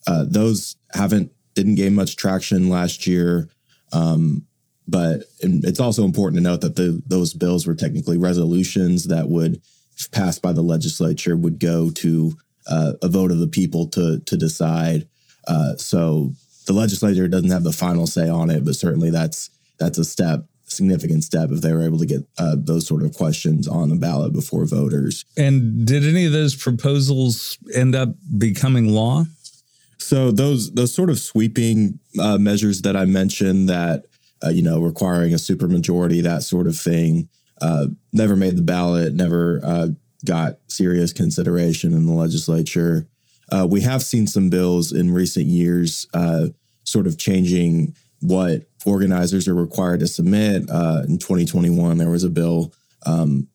Uh, 0.07 0.25
those 0.27 0.75
haven't 0.93 1.31
didn't 1.53 1.75
gain 1.75 1.93
much 1.93 2.15
traction 2.15 2.69
last 2.69 3.05
year, 3.05 3.49
um, 3.91 4.45
but 4.87 5.23
it's 5.41 5.81
also 5.81 6.05
important 6.05 6.37
to 6.37 6.43
note 6.43 6.61
that 6.61 6.77
the, 6.77 7.01
those 7.05 7.33
bills 7.33 7.67
were 7.67 7.75
technically 7.75 8.17
resolutions 8.17 9.07
that 9.07 9.27
would, 9.27 9.61
if 9.97 10.09
passed 10.11 10.41
by 10.41 10.53
the 10.53 10.61
legislature, 10.61 11.35
would 11.35 11.59
go 11.59 11.89
to 11.89 12.31
uh, 12.67 12.93
a 13.01 13.09
vote 13.09 13.31
of 13.31 13.39
the 13.39 13.47
people 13.47 13.87
to 13.87 14.19
to 14.19 14.37
decide. 14.37 15.07
so 15.77 16.33
the 16.71 16.79
legislature 16.79 17.27
doesn't 17.27 17.51
have 17.51 17.63
the 17.63 17.73
final 17.73 18.07
say 18.07 18.29
on 18.29 18.49
it, 18.49 18.63
but 18.63 18.75
certainly 18.75 19.09
that's 19.09 19.49
that's 19.77 19.97
a 19.97 20.05
step, 20.05 20.45
significant 20.65 21.23
step, 21.23 21.51
if 21.51 21.61
they 21.61 21.73
were 21.73 21.83
able 21.83 21.97
to 21.97 22.05
get 22.05 22.21
uh, 22.37 22.55
those 22.57 22.87
sort 22.87 23.03
of 23.03 23.13
questions 23.13 23.67
on 23.67 23.89
the 23.89 23.95
ballot 23.95 24.31
before 24.31 24.65
voters. 24.65 25.25
And 25.35 25.85
did 25.85 26.05
any 26.05 26.25
of 26.25 26.31
those 26.31 26.55
proposals 26.55 27.57
end 27.73 27.95
up 27.95 28.09
becoming 28.37 28.89
law? 28.89 29.25
So 29.97 30.31
those 30.31 30.71
those 30.71 30.93
sort 30.93 31.09
of 31.09 31.19
sweeping 31.19 31.99
uh, 32.19 32.37
measures 32.37 32.83
that 32.83 32.95
I 32.95 33.05
mentioned, 33.05 33.67
that 33.69 34.05
uh, 34.43 34.49
you 34.49 34.61
know, 34.61 34.81
requiring 34.81 35.33
a 35.33 35.37
supermajority, 35.37 36.23
that 36.23 36.43
sort 36.43 36.67
of 36.67 36.77
thing, 36.77 37.27
uh, 37.61 37.87
never 38.13 38.35
made 38.35 38.55
the 38.55 38.61
ballot, 38.61 39.13
never 39.13 39.59
uh, 39.63 39.87
got 40.25 40.59
serious 40.67 41.11
consideration 41.11 41.93
in 41.93 42.05
the 42.05 42.13
legislature. 42.13 43.07
Uh, 43.51 43.67
we 43.69 43.81
have 43.81 44.01
seen 44.01 44.25
some 44.25 44.49
bills 44.49 44.93
in 44.93 45.11
recent 45.11 45.45
years 45.45 46.07
uh, 46.13 46.47
sort 46.83 47.07
of 47.07 47.17
changing 47.17 47.95
what 48.21 48.63
organizers 48.85 49.47
are 49.47 49.55
required 49.55 49.99
to 49.99 50.07
submit. 50.07 50.69
Uh, 50.69 51.03
in 51.07 51.17
2021, 51.17 51.97
there 51.97 52.09
was 52.09 52.23
a 52.23 52.29
bill 52.29 52.73
um, 53.05 53.47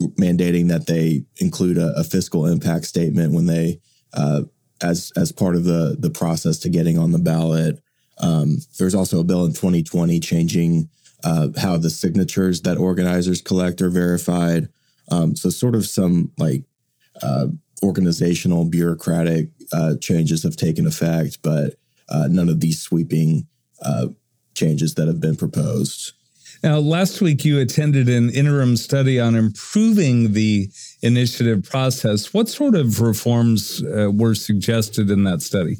mandating 0.00 0.68
that 0.68 0.86
they 0.86 1.24
include 1.36 1.76
a, 1.76 1.92
a, 1.98 2.04
fiscal 2.04 2.46
impact 2.46 2.86
statement 2.86 3.34
when 3.34 3.46
they, 3.46 3.78
uh, 4.14 4.42
as 4.80 5.12
as 5.16 5.30
part 5.30 5.54
of 5.54 5.64
the 5.64 5.96
the 5.98 6.08
process 6.08 6.58
to 6.58 6.70
getting 6.70 6.98
on 6.98 7.12
the 7.12 7.18
ballot. 7.18 7.82
Um, 8.18 8.58
there's 8.78 8.94
also 8.94 9.20
a 9.20 9.24
bill 9.24 9.44
in 9.44 9.52
2020 9.52 10.20
changing 10.20 10.88
uh, 11.24 11.48
how 11.58 11.76
the 11.76 11.90
signatures 11.90 12.62
that 12.62 12.78
organizers 12.78 13.42
collect 13.42 13.82
are 13.82 13.90
verified. 13.90 14.68
Um, 15.10 15.36
so, 15.36 15.50
sort 15.50 15.74
of 15.74 15.86
some 15.86 16.32
like 16.38 16.64
uh, 17.22 17.48
organizational 17.82 18.64
bureaucratic 18.64 19.48
uh, 19.72 19.96
changes 20.00 20.42
have 20.42 20.56
taken 20.56 20.86
effect, 20.86 21.38
but 21.42 21.74
uh, 22.10 22.28
none 22.30 22.48
of 22.48 22.60
these 22.60 22.80
sweeping 22.80 23.46
uh, 23.82 24.08
changes 24.54 24.94
that 24.94 25.06
have 25.06 25.20
been 25.20 25.36
proposed. 25.36 26.12
Now, 26.62 26.78
last 26.78 27.22
week 27.22 27.44
you 27.44 27.58
attended 27.58 28.08
an 28.08 28.28
interim 28.30 28.76
study 28.76 29.18
on 29.18 29.34
improving 29.34 30.34
the 30.34 30.70
initiative 31.00 31.62
process. 31.64 32.34
What 32.34 32.50
sort 32.50 32.74
of 32.74 33.00
reforms 33.00 33.82
uh, 33.82 34.10
were 34.12 34.34
suggested 34.34 35.10
in 35.10 35.24
that 35.24 35.40
study? 35.40 35.78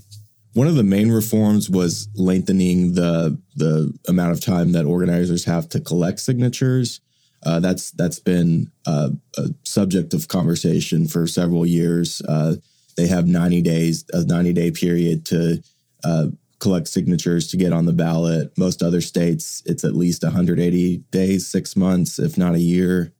One 0.54 0.66
of 0.66 0.76
the 0.76 0.82
main 0.82 1.12
reforms 1.12 1.68
was 1.68 2.08
lengthening 2.14 2.94
the 2.94 3.38
the 3.54 3.92
amount 4.08 4.32
of 4.32 4.40
time 4.40 4.72
that 4.72 4.84
organizers 4.84 5.44
have 5.44 5.68
to 5.68 5.80
collect 5.80 6.18
signatures. 6.18 7.00
Uh, 7.44 7.60
that's 7.60 7.90
that's 7.92 8.18
been 8.18 8.70
uh, 8.86 9.10
a 9.36 9.48
subject 9.64 10.12
of 10.12 10.28
conversation 10.28 11.06
for 11.06 11.26
several 11.26 11.66
years. 11.66 12.20
Uh, 12.22 12.56
they 12.96 13.06
have 13.06 13.26
90 13.26 13.62
days, 13.62 14.04
a 14.12 14.24
90 14.24 14.52
day 14.54 14.70
period 14.70 15.24
to 15.26 15.62
uh, 16.04 16.26
collect 16.58 16.88
signatures 16.88 17.48
to 17.48 17.56
get 17.56 17.72
on 17.72 17.86
the 17.86 17.92
ballot. 17.92 18.52
Most 18.56 18.82
other 18.82 19.00
states, 19.00 19.62
it's 19.66 19.84
at 19.84 19.96
least 19.96 20.22
180 20.22 20.98
days, 21.10 21.46
six 21.46 21.74
months, 21.74 22.18
if 22.18 22.36
not 22.36 22.54
a 22.54 22.60
year. 22.60 23.12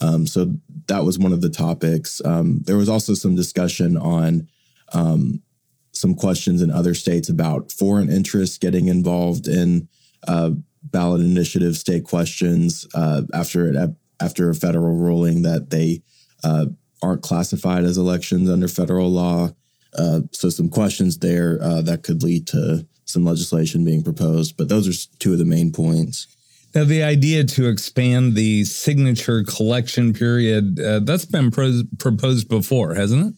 Um, 0.00 0.26
so 0.26 0.54
that 0.86 1.04
was 1.04 1.18
one 1.18 1.32
of 1.32 1.40
the 1.40 1.50
topics. 1.50 2.20
Um, 2.24 2.62
there 2.64 2.76
was 2.76 2.88
also 2.88 3.14
some 3.14 3.34
discussion 3.34 3.96
on 3.96 4.48
um, 4.92 5.42
some 5.92 6.14
questions 6.14 6.62
in 6.62 6.70
other 6.70 6.94
states 6.94 7.28
about 7.28 7.70
foreign 7.70 8.10
interests 8.10 8.58
getting 8.58 8.88
involved 8.88 9.46
in 9.46 9.88
uh, 10.26 10.50
ballot 10.82 11.20
initiative 11.20 11.76
state 11.76 12.04
questions 12.04 12.86
uh, 12.94 13.22
after 13.32 13.68
it 13.68 13.76
after 14.20 14.50
a 14.50 14.54
federal 14.54 14.94
ruling 14.94 15.42
that 15.42 15.70
they 15.70 16.02
uh, 16.44 16.66
aren't 17.02 17.22
classified 17.22 17.84
as 17.84 17.98
elections 17.98 18.48
under 18.48 18.68
federal 18.68 19.10
law. 19.10 19.50
Uh, 19.96 20.20
so 20.32 20.48
some 20.48 20.68
questions 20.68 21.18
there 21.18 21.58
uh, 21.62 21.82
that 21.82 22.02
could 22.02 22.22
lead 22.22 22.46
to 22.48 22.86
some 23.04 23.24
legislation 23.24 23.84
being 23.84 24.02
proposed. 24.02 24.56
But 24.56 24.68
those 24.68 24.88
are 24.88 25.08
two 25.18 25.32
of 25.32 25.38
the 25.38 25.44
main 25.44 25.72
points. 25.72 26.26
Now, 26.74 26.84
the 26.84 27.02
idea 27.02 27.44
to 27.44 27.68
expand 27.68 28.34
the 28.34 28.64
signature 28.64 29.44
collection 29.44 30.14
period, 30.14 30.80
uh, 30.80 31.00
that's 31.00 31.26
been 31.26 31.50
pro- 31.50 31.82
proposed 31.98 32.48
before, 32.48 32.94
hasn't 32.94 33.26
it? 33.26 33.34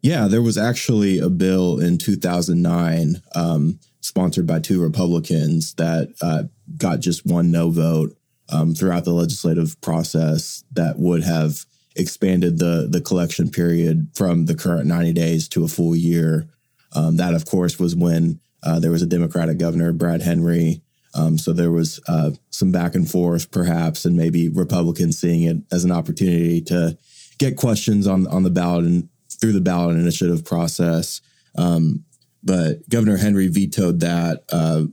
Yeah, 0.00 0.28
there 0.28 0.42
was 0.42 0.56
actually 0.56 1.18
a 1.18 1.28
bill 1.28 1.78
in 1.78 1.98
2009 1.98 3.22
um, 3.34 3.78
sponsored 4.00 4.46
by 4.46 4.60
two 4.60 4.82
Republicans 4.82 5.74
that 5.74 6.14
uh, 6.22 6.44
got 6.76 7.00
just 7.00 7.26
one 7.26 7.50
no 7.50 7.70
vote 7.70 8.16
um, 8.50 8.74
throughout 8.74 9.04
the 9.04 9.12
legislative 9.12 9.80
process 9.80 10.64
that 10.72 10.98
would 10.98 11.22
have 11.22 11.64
expanded 11.96 12.58
the 12.58 12.88
the 12.90 13.00
collection 13.00 13.50
period 13.50 14.08
from 14.14 14.46
the 14.46 14.54
current 14.54 14.86
90 14.86 15.12
days 15.12 15.48
to 15.48 15.64
a 15.64 15.68
full 15.68 15.94
year. 15.94 16.48
Um, 16.92 17.16
that, 17.16 17.34
of 17.34 17.46
course, 17.46 17.78
was 17.78 17.96
when 17.96 18.40
uh, 18.62 18.78
there 18.78 18.90
was 18.90 19.02
a 19.02 19.06
Democratic 19.06 19.58
governor, 19.58 19.92
Brad 19.92 20.22
Henry. 20.22 20.80
Um, 21.14 21.38
so 21.38 21.52
there 21.52 21.70
was 21.70 22.00
uh, 22.08 22.32
some 22.50 22.72
back 22.72 22.94
and 22.94 23.08
forth, 23.08 23.50
perhaps, 23.50 24.04
and 24.04 24.16
maybe 24.16 24.48
Republicans 24.48 25.18
seeing 25.18 25.42
it 25.42 25.58
as 25.70 25.84
an 25.84 25.92
opportunity 25.92 26.60
to 26.62 26.98
get 27.38 27.56
questions 27.56 28.06
on 28.06 28.26
on 28.26 28.42
the 28.42 28.50
ballot 28.50 28.84
and 28.84 29.08
through 29.40 29.52
the 29.52 29.60
ballot 29.60 29.96
initiative 29.96 30.44
process. 30.44 31.20
Um, 31.56 32.04
but 32.42 32.88
Governor 32.88 33.16
Henry 33.16 33.48
vetoed 33.48 34.00
that, 34.00 34.44
uh, 34.52 34.84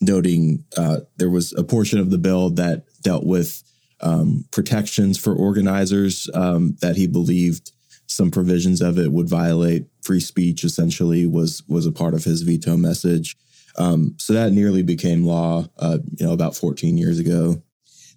noting 0.00 0.64
uh, 0.76 1.00
there 1.16 1.30
was 1.30 1.52
a 1.54 1.64
portion 1.64 1.98
of 1.98 2.10
the 2.10 2.18
bill 2.18 2.50
that 2.50 2.84
dealt 3.02 3.24
with 3.24 3.62
um, 4.00 4.44
protections 4.50 5.18
for 5.18 5.34
organizers 5.34 6.28
um, 6.34 6.76
that 6.80 6.96
he 6.96 7.06
believed 7.06 7.72
some 8.06 8.30
provisions 8.30 8.80
of 8.80 8.98
it 8.98 9.12
would 9.12 9.28
violate 9.28 9.86
free 10.02 10.20
speech. 10.20 10.64
Essentially, 10.64 11.26
was 11.26 11.62
was 11.68 11.86
a 11.86 11.92
part 11.92 12.14
of 12.14 12.24
his 12.24 12.42
veto 12.42 12.76
message. 12.76 13.36
Um, 13.76 14.14
so 14.18 14.32
that 14.32 14.52
nearly 14.52 14.82
became 14.82 15.24
law, 15.24 15.66
uh, 15.78 15.98
you 16.16 16.26
know, 16.26 16.32
about 16.32 16.56
14 16.56 16.98
years 16.98 17.20
ago. 17.20 17.62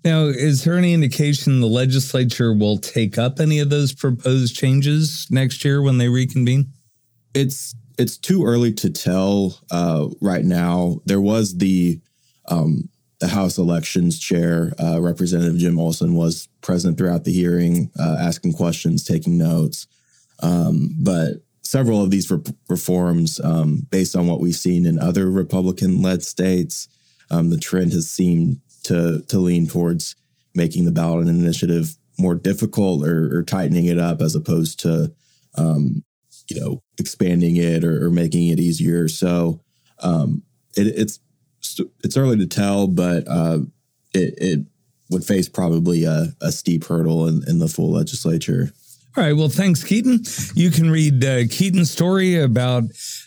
Now, 0.04 0.24
is 0.26 0.64
there 0.64 0.76
any 0.76 0.94
indication 0.94 1.62
the 1.62 1.68
legislature 1.68 2.54
will 2.54 2.80
take 2.80 3.20
up 3.20 3.40
any 3.40 3.60
of 3.60 3.70
those 3.70 3.94
proposed 3.94 4.56
changes 4.56 5.28
next 5.30 5.64
year 5.64 5.82
when 5.82 6.00
they 6.00 6.10
reconvene? 6.10 6.72
It's 7.36 7.76
it's 8.00 8.18
too 8.18 8.44
early 8.44 8.74
to 8.74 8.90
tell 8.90 9.60
uh, 9.70 10.08
right 10.20 10.44
now. 10.44 11.02
There 11.06 11.22
was 11.22 11.58
the 11.58 12.02
um, 12.48 12.90
the 13.22 13.28
House 13.28 13.60
Elections 13.60 14.20
Chair, 14.20 14.74
uh, 14.84 15.00
Representative 15.00 15.58
Jim 15.58 15.80
Olsen, 15.80 16.16
was 16.16 16.50
present 16.62 16.98
throughout 16.98 17.24
the 17.24 17.32
hearing, 17.32 17.92
uh, 17.98 18.18
asking 18.20 18.54
questions, 18.54 19.04
taking 19.04 19.38
notes. 19.38 19.86
Um, 20.42 20.96
but 21.00 21.36
several 21.62 22.02
of 22.02 22.10
these 22.10 22.30
re- 22.32 22.42
reforms, 22.68 23.40
um, 23.40 23.88
based 23.92 24.16
on 24.16 24.28
what 24.28 24.42
we've 24.42 24.56
seen 24.56 24.88
in 24.88 24.98
other 24.98 25.30
Republican-led 25.30 26.24
states, 26.24 26.88
um, 27.30 27.52
the 27.52 27.60
trend 27.60 27.94
has 27.94 28.10
seemed 28.10 28.60
to 28.84 29.22
to 29.28 29.38
lean 29.38 29.68
towards 29.68 30.16
making 30.56 30.86
the 30.86 30.92
ballot 30.92 31.28
initiative 31.28 31.96
more 32.18 32.34
difficult 32.34 33.08
or, 33.08 33.38
or 33.38 33.44
tightening 33.44 33.86
it 33.86 34.00
up, 34.00 34.20
as 34.20 34.36
opposed 34.36 34.80
to 34.80 35.14
um, 35.56 36.04
you 36.50 36.60
know 36.60 36.82
expanding 36.98 37.56
it 37.56 37.84
or, 37.84 38.08
or, 38.08 38.10
making 38.10 38.48
it 38.48 38.60
easier. 38.60 39.08
So 39.08 39.62
um, 40.00 40.42
it, 40.76 40.88
it's 40.88 41.20
it's 42.04 42.18
early 42.18 42.38
to 42.38 42.48
tell, 42.48 42.88
but 42.88 43.28
uh, 43.28 43.60
it, 44.14 44.34
it 44.38 44.60
would 45.10 45.24
face 45.24 45.50
probably 45.50 46.04
a, 46.04 46.34
a 46.42 46.52
steep 46.52 46.86
hurdle 46.86 47.28
in, 47.28 47.44
in 47.48 47.60
the 47.60 47.68
full 47.68 47.92
legislature. 47.92 48.72
All 49.18 49.26
right. 49.26 49.34
Well, 49.34 49.50
thanks, 49.50 49.84
Keaton. 49.84 50.22
You 50.56 50.72
can 50.72 50.90
read 50.90 51.24
uh, 51.26 51.44
Keaton's 51.50 51.92
story 51.92 52.40
about 52.40 52.84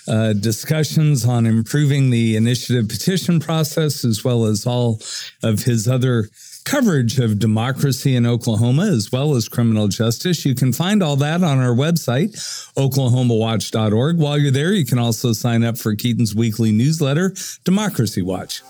uh, 0.09 0.33
discussions 0.33 1.26
on 1.26 1.45
improving 1.45 2.09
the 2.09 2.37
initiative 2.37 2.88
petition 2.88 3.38
process, 3.38 4.03
as 4.03 4.25
well 4.25 4.47
as 4.47 4.67
all 4.67 4.99
of 5.43 5.64
his 5.64 5.87
other 5.87 6.31
coverage 6.64 7.18
of 7.18 7.38
democracy 7.38 8.16
in 8.16 8.26
Oklahoma 8.26 8.87
as 8.87 9.12
well 9.12 9.35
as 9.35 9.49
criminal 9.49 9.88
justice. 9.88 10.44
You 10.44 10.54
can 10.54 10.73
find 10.73 11.02
all 11.02 11.16
that 11.16 11.42
on 11.42 11.59
our 11.59 11.75
website, 11.75 12.33
oklahomawatch.org. 12.75 14.16
While 14.16 14.38
you're 14.38 14.50
there, 14.50 14.73
you 14.73 14.85
can 14.85 14.99
also 14.99 15.33
sign 15.33 15.62
up 15.62 15.78
for 15.78 15.94
Keaton's 15.94 16.35
weekly 16.35 16.73
newsletter, 16.73 17.35
Democracy 17.64 18.23
Watch. 18.23 18.62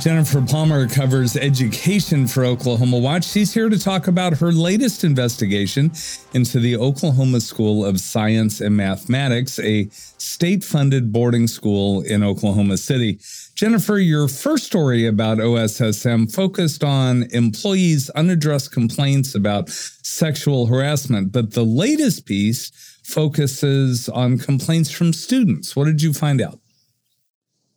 Jennifer 0.00 0.40
Palmer 0.40 0.88
covers 0.88 1.36
education 1.36 2.26
for 2.26 2.46
Oklahoma 2.46 2.96
Watch. 2.96 3.26
She's 3.26 3.52
here 3.52 3.68
to 3.68 3.78
talk 3.78 4.08
about 4.08 4.38
her 4.38 4.50
latest 4.50 5.04
investigation 5.04 5.92
into 6.32 6.58
the 6.58 6.78
Oklahoma 6.78 7.42
School 7.42 7.84
of 7.84 8.00
Science 8.00 8.62
and 8.62 8.74
Mathematics, 8.74 9.58
a 9.58 9.90
state 9.90 10.64
funded 10.64 11.12
boarding 11.12 11.46
school 11.46 12.00
in 12.00 12.24
Oklahoma 12.24 12.78
City. 12.78 13.20
Jennifer, 13.54 13.98
your 13.98 14.26
first 14.26 14.64
story 14.64 15.06
about 15.06 15.36
OSSM 15.36 16.34
focused 16.34 16.82
on 16.82 17.24
employees' 17.24 18.08
unaddressed 18.10 18.72
complaints 18.72 19.34
about 19.34 19.68
sexual 19.68 20.64
harassment, 20.64 21.30
but 21.30 21.52
the 21.52 21.64
latest 21.64 22.24
piece 22.24 22.70
focuses 23.04 24.08
on 24.08 24.38
complaints 24.38 24.90
from 24.90 25.12
students. 25.12 25.76
What 25.76 25.84
did 25.84 26.00
you 26.00 26.14
find 26.14 26.40
out? 26.40 26.58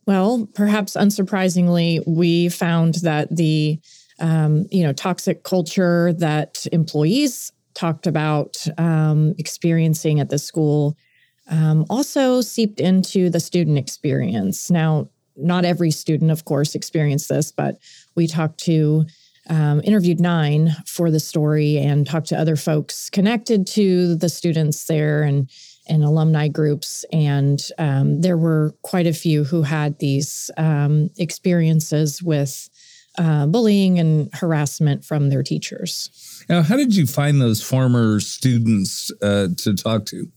Well, 0.06 0.48
perhaps 0.54 0.96
unsurprisingly, 0.96 2.06
we 2.06 2.48
found 2.48 2.96
that 2.96 3.34
the 3.34 3.78
um, 4.20 4.66
you 4.70 4.82
know 4.82 4.92
toxic 4.92 5.42
culture 5.42 6.12
that 6.14 6.66
employees 6.72 7.52
talked 7.74 8.06
about 8.06 8.56
um, 8.78 9.34
experiencing 9.38 10.20
at 10.20 10.30
the 10.30 10.38
school 10.38 10.96
um, 11.50 11.84
also 11.90 12.40
seeped 12.40 12.80
into 12.80 13.28
the 13.28 13.40
student 13.40 13.78
experience. 13.78 14.70
Now, 14.70 15.08
not 15.36 15.64
every 15.64 15.90
student, 15.90 16.30
of 16.30 16.44
course, 16.44 16.74
experienced 16.74 17.28
this, 17.28 17.50
but 17.50 17.78
we 18.14 18.26
talked 18.26 18.58
to 18.60 19.04
um, 19.50 19.82
interviewed 19.84 20.20
nine 20.20 20.74
for 20.86 21.10
the 21.10 21.20
story 21.20 21.76
and 21.76 22.06
talked 22.06 22.28
to 22.28 22.38
other 22.38 22.56
folks 22.56 23.10
connected 23.10 23.66
to 23.68 24.16
the 24.16 24.28
students 24.28 24.86
there 24.86 25.22
and 25.22 25.50
and 25.86 26.04
alumni 26.04 26.48
groups. 26.48 27.04
And 27.12 27.60
um, 27.78 28.20
there 28.20 28.38
were 28.38 28.74
quite 28.82 29.06
a 29.06 29.12
few 29.12 29.44
who 29.44 29.62
had 29.62 29.98
these 29.98 30.50
um, 30.56 31.10
experiences 31.18 32.22
with 32.22 32.68
uh, 33.18 33.46
bullying 33.46 33.98
and 33.98 34.28
harassment 34.34 35.04
from 35.04 35.28
their 35.28 35.42
teachers. 35.42 36.44
Now, 36.48 36.62
how 36.62 36.76
did 36.76 36.96
you 36.96 37.06
find 37.06 37.40
those 37.40 37.62
former 37.62 38.20
students 38.20 39.12
uh, 39.22 39.48
to 39.58 39.74
talk 39.74 40.06
to? 40.06 40.30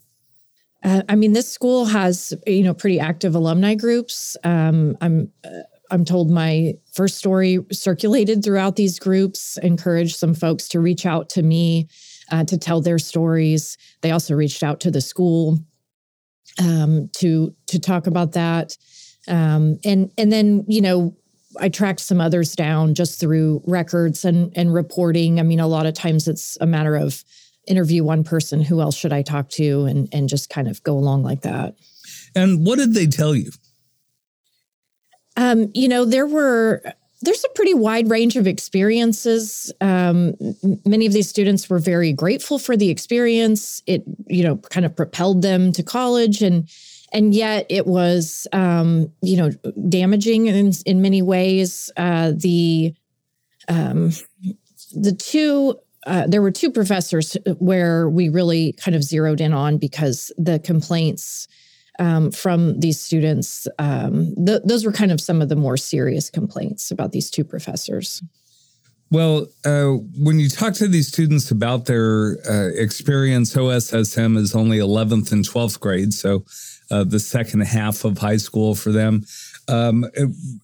Uh, 0.83 1.01
I 1.09 1.15
mean, 1.15 1.33
this 1.33 1.51
school 1.51 1.85
has 1.85 2.33
you 2.45 2.63
know 2.63 2.73
pretty 2.73 2.99
active 2.99 3.33
alumni 3.33 3.73
groups. 3.73 4.37
Um, 4.43 4.95
I'm 5.01 5.31
uh, 5.43 5.63
I'm 5.89 6.05
told 6.05 6.29
my 6.29 6.73
first 6.93 7.17
story 7.17 7.59
circulated 7.71 8.43
throughout 8.43 8.75
these 8.75 8.99
groups, 8.99 9.57
encouraged 9.63 10.17
some 10.17 10.33
folks 10.33 10.67
to 10.69 10.79
reach 10.79 11.05
out 11.05 11.29
to 11.29 11.41
me 11.41 11.87
uh, 12.31 12.43
to 12.45 12.57
tell 12.57 12.81
their 12.81 12.99
stories. 12.99 13.77
They 14.01 14.11
also 14.11 14.35
reached 14.35 14.63
out 14.63 14.79
to 14.81 14.91
the 14.91 15.01
school 15.01 15.59
um, 16.59 17.09
to 17.13 17.53
to 17.67 17.79
talk 17.79 18.07
about 18.07 18.33
that, 18.33 18.77
um, 19.27 19.79
and 19.83 20.11
and 20.17 20.31
then 20.31 20.65
you 20.67 20.81
know 20.81 21.15
I 21.59 21.69
tracked 21.69 21.99
some 21.99 22.21
others 22.21 22.55
down 22.55 22.93
just 22.93 23.19
through 23.19 23.61
records 23.65 24.25
and 24.25 24.51
and 24.55 24.73
reporting. 24.73 25.39
I 25.39 25.43
mean, 25.43 25.59
a 25.59 25.67
lot 25.67 25.85
of 25.85 25.93
times 25.93 26.27
it's 26.27 26.57
a 26.61 26.65
matter 26.65 26.95
of 26.95 27.23
interview 27.67 28.03
one 28.03 28.23
person, 28.23 28.61
who 28.61 28.81
else 28.81 28.95
should 28.95 29.13
I 29.13 29.21
talk 29.21 29.49
to, 29.51 29.85
and 29.85 30.09
and 30.11 30.29
just 30.29 30.49
kind 30.49 30.67
of 30.67 30.81
go 30.83 30.97
along 30.97 31.23
like 31.23 31.41
that. 31.41 31.75
And 32.35 32.65
what 32.65 32.77
did 32.77 32.93
they 32.93 33.07
tell 33.07 33.35
you? 33.35 33.51
Um, 35.35 35.71
you 35.73 35.87
know, 35.87 36.03
there 36.03 36.25
were 36.25 36.81
there's 37.21 37.43
a 37.43 37.49
pretty 37.49 37.73
wide 37.73 38.09
range 38.09 38.35
of 38.35 38.47
experiences. 38.47 39.71
Um, 39.81 40.35
many 40.85 41.05
of 41.05 41.13
these 41.13 41.29
students 41.29 41.69
were 41.69 41.79
very 41.79 42.13
grateful 42.13 42.59
for 42.59 42.77
the 42.77 42.89
experience. 42.89 43.81
It, 43.87 44.03
you 44.27 44.43
know, 44.43 44.57
kind 44.57 44.85
of 44.85 44.95
propelled 44.95 45.41
them 45.41 45.71
to 45.73 45.83
college, 45.83 46.41
and 46.41 46.69
and 47.11 47.33
yet 47.33 47.65
it 47.69 47.87
was, 47.87 48.47
um, 48.53 49.11
you 49.21 49.37
know, 49.37 49.51
damaging 49.89 50.47
in 50.47 50.71
in 50.85 51.01
many 51.01 51.21
ways. 51.21 51.91
Uh, 51.97 52.33
the 52.35 52.93
um, 53.67 54.11
the 54.93 55.13
two 55.13 55.79
uh, 56.05 56.25
there 56.25 56.41
were 56.41 56.51
two 56.51 56.71
professors 56.71 57.35
where 57.59 58.09
we 58.09 58.29
really 58.29 58.73
kind 58.73 58.95
of 58.95 59.03
zeroed 59.03 59.41
in 59.41 59.53
on 59.53 59.77
because 59.77 60.31
the 60.37 60.59
complaints 60.59 61.47
um, 61.99 62.31
from 62.31 62.79
these 62.79 62.99
students, 62.99 63.67
um, 63.79 64.33
th- 64.45 64.61
those 64.65 64.85
were 64.85 64.91
kind 64.91 65.11
of 65.11 65.19
some 65.19 65.41
of 65.41 65.49
the 65.49 65.55
more 65.55 65.77
serious 65.77 66.29
complaints 66.29 66.91
about 66.91 67.11
these 67.11 67.29
two 67.29 67.43
professors. 67.43 68.21
Well, 69.09 69.47
uh, 69.63 69.93
when 70.19 70.39
you 70.39 70.49
talk 70.49 70.73
to 70.75 70.87
these 70.87 71.07
students 71.07 71.49
about 71.49 71.85
their 71.85 72.37
uh, 72.49 72.69
experience, 72.75 73.55
OSSM 73.55 74.37
is 74.37 74.53
only 74.53 74.79
11th 74.79 75.31
and 75.31 75.47
12th 75.47 75.79
grade, 75.79 76.13
so 76.13 76.43
uh, 76.91 77.05
the 77.05 77.19
second 77.19 77.61
half 77.61 78.03
of 78.03 78.17
high 78.17 78.37
school 78.37 78.75
for 78.75 78.91
them. 78.91 79.23
Um, 79.69 80.05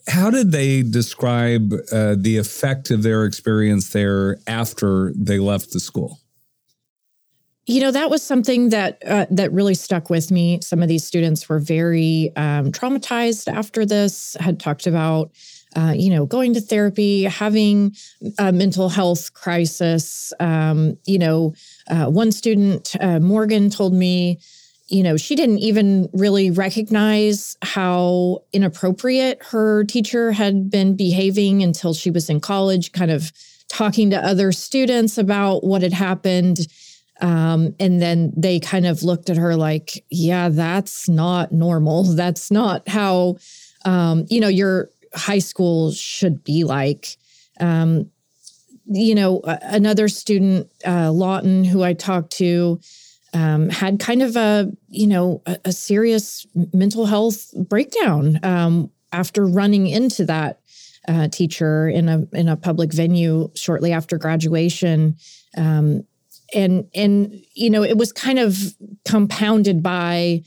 how 0.07 0.29
did 0.29 0.51
they 0.51 0.81
describe 0.81 1.73
uh, 1.91 2.15
the 2.17 2.37
effect 2.37 2.91
of 2.91 3.03
their 3.03 3.25
experience 3.25 3.89
there 3.89 4.37
after 4.47 5.13
they 5.15 5.39
left 5.39 5.71
the 5.71 5.79
school? 5.79 6.19
You 7.65 7.79
know, 7.79 7.91
that 7.91 8.09
was 8.09 8.21
something 8.21 8.69
that 8.69 9.01
uh, 9.05 9.25
that 9.31 9.53
really 9.53 9.73
stuck 9.73 10.09
with 10.09 10.31
me. 10.31 10.59
Some 10.61 10.81
of 10.81 10.89
these 10.89 11.05
students 11.05 11.47
were 11.47 11.59
very 11.59 12.31
um, 12.35 12.71
traumatized 12.71 13.51
after 13.51 13.85
this. 13.85 14.35
Had 14.39 14.59
talked 14.59 14.85
about, 14.85 15.31
uh, 15.75 15.93
you 15.95 16.09
know, 16.09 16.25
going 16.25 16.53
to 16.55 16.61
therapy, 16.61 17.23
having 17.23 17.95
a 18.37 18.51
mental 18.51 18.89
health 18.89 19.33
crisis. 19.33 20.33
Um, 20.41 20.97
you 21.05 21.17
know, 21.17 21.53
uh, 21.89 22.07
one 22.07 22.33
student, 22.33 22.95
uh, 22.99 23.19
Morgan, 23.19 23.69
told 23.69 23.93
me 23.93 24.39
you 24.89 25.01
know, 25.01 25.17
she 25.17 25.35
didn't 25.35 25.59
even 25.59 26.09
really 26.13 26.51
recognize 26.51 27.57
how 27.63 28.43
inappropriate 28.51 29.41
her 29.41 29.83
teacher 29.85 30.31
had 30.31 30.69
been 30.69 30.95
behaving 30.95 31.63
until 31.63 31.93
she 31.93 32.11
was 32.11 32.29
in 32.29 32.39
college, 32.39 32.91
kind 32.91 33.09
of 33.09 33.31
talking 33.69 34.09
to 34.11 34.23
other 34.23 34.51
students 34.51 35.17
about 35.17 35.63
what 35.63 35.81
had 35.81 35.93
happened. 35.93 36.67
Um, 37.23 37.73
and 37.79 38.01
then 38.01 38.33
they 38.35 38.59
kind 38.59 38.85
of 38.85 39.01
looked 39.01 39.29
at 39.29 39.37
her 39.37 39.55
like, 39.55 40.03
yeah, 40.09 40.49
that's 40.49 41.07
not 41.07 41.53
normal. 41.53 42.03
That's 42.15 42.51
not 42.51 42.87
how, 42.87 43.37
um, 43.85 44.25
you 44.29 44.41
know, 44.41 44.49
your 44.49 44.89
high 45.15 45.39
school 45.39 45.91
should 45.91 46.43
be 46.43 46.65
like. 46.65 47.15
Um, 47.59 48.11
you 48.85 49.15
know, 49.15 49.41
another 49.45 50.09
student, 50.09 50.69
uh, 50.85 51.11
Lawton, 51.11 51.63
who 51.63 51.81
I 51.81 51.93
talked 51.93 52.31
to, 52.33 52.81
um, 53.33 53.69
had 53.69 53.99
kind 53.99 54.21
of 54.21 54.35
a 54.35 54.71
you 54.89 55.07
know 55.07 55.41
a, 55.45 55.57
a 55.65 55.71
serious 55.71 56.45
mental 56.73 57.05
health 57.05 57.51
breakdown 57.55 58.39
um, 58.43 58.91
after 59.11 59.45
running 59.45 59.87
into 59.87 60.25
that 60.25 60.59
uh, 61.07 61.27
teacher 61.29 61.87
in 61.87 62.09
a 62.09 62.27
in 62.33 62.47
a 62.47 62.57
public 62.57 62.93
venue 62.93 63.49
shortly 63.55 63.91
after 63.91 64.17
graduation. 64.17 65.15
Um, 65.57 66.05
and 66.53 66.85
and 66.93 67.43
you 67.53 67.69
know 67.69 67.83
it 67.83 67.97
was 67.97 68.11
kind 68.11 68.39
of 68.39 68.57
compounded 69.05 69.81
by 69.83 70.43